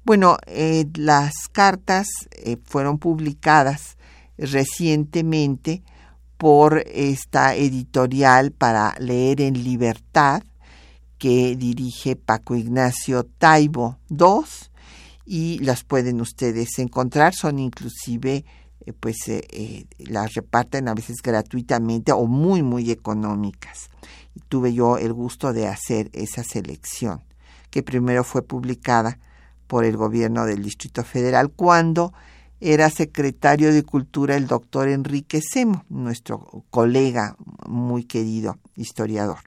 [0.04, 3.97] Bueno, eh, las cartas eh, fueron publicadas
[4.38, 5.84] recientemente
[6.38, 10.43] por esta editorial para leer en libertad
[11.20, 14.43] que dirige Paco Ignacio Taibo II
[15.24, 18.43] y las pueden ustedes encontrar, son inclusive
[18.86, 23.91] eh, pues eh, las reparten a veces gratuitamente o muy, muy económicas.
[24.49, 27.22] Tuve yo el gusto de hacer esa selección,
[27.70, 29.20] que primero fue publicada
[29.72, 32.11] por el gobierno del Distrito Federal cuando
[32.59, 39.39] era secretario de Cultura el doctor Enrique Semo, nuestro colega muy querido historiador.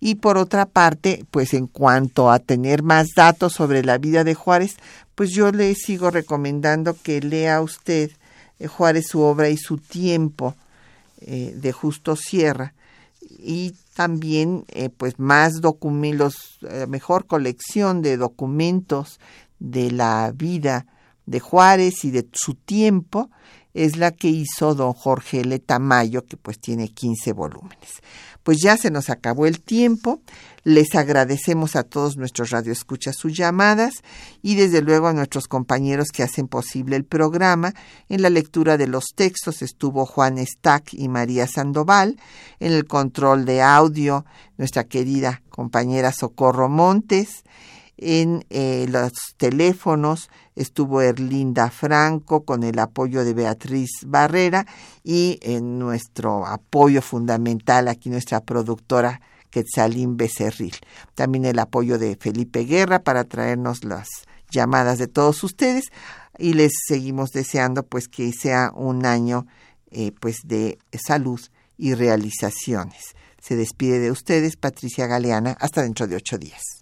[0.00, 4.34] Y por otra parte, pues en cuanto a tener más datos sobre la vida de
[4.34, 4.76] Juárez,
[5.14, 8.10] pues yo le sigo recomendando que lea usted
[8.58, 10.54] eh, Juárez su obra y su tiempo
[11.22, 12.74] eh, de Justo Sierra
[13.38, 19.20] y también eh, pues más documentos, mejor colección de documentos
[19.58, 20.86] de la vida
[21.26, 23.30] de Juárez y de su tiempo
[23.74, 25.58] es la que hizo don Jorge L.
[25.58, 28.02] Tamayo, que pues tiene 15 volúmenes.
[28.42, 30.20] Pues ya se nos acabó el tiempo.
[30.64, 33.94] Les agradecemos a todos nuestros radioescuchas sus llamadas
[34.42, 37.74] y desde luego a nuestros compañeros que hacen posible el programa.
[38.08, 42.16] En la lectura de los textos estuvo Juan Stack y María Sandoval.
[42.60, 44.24] En el control de audio,
[44.56, 47.42] nuestra querida compañera Socorro Montes.
[47.96, 54.66] En eh, los teléfonos estuvo Erlinda Franco con el apoyo de Beatriz Barrera
[55.02, 60.74] y en nuestro apoyo fundamental aquí nuestra productora Quetzalín Becerril.
[61.14, 64.08] También el apoyo de Felipe Guerra para traernos las
[64.50, 65.84] llamadas de todos ustedes
[66.38, 69.46] y les seguimos deseando pues que sea un año
[69.90, 71.40] eh, pues de salud
[71.76, 73.14] y realizaciones.
[73.40, 76.81] Se despide de ustedes Patricia Galeana hasta dentro de ocho días.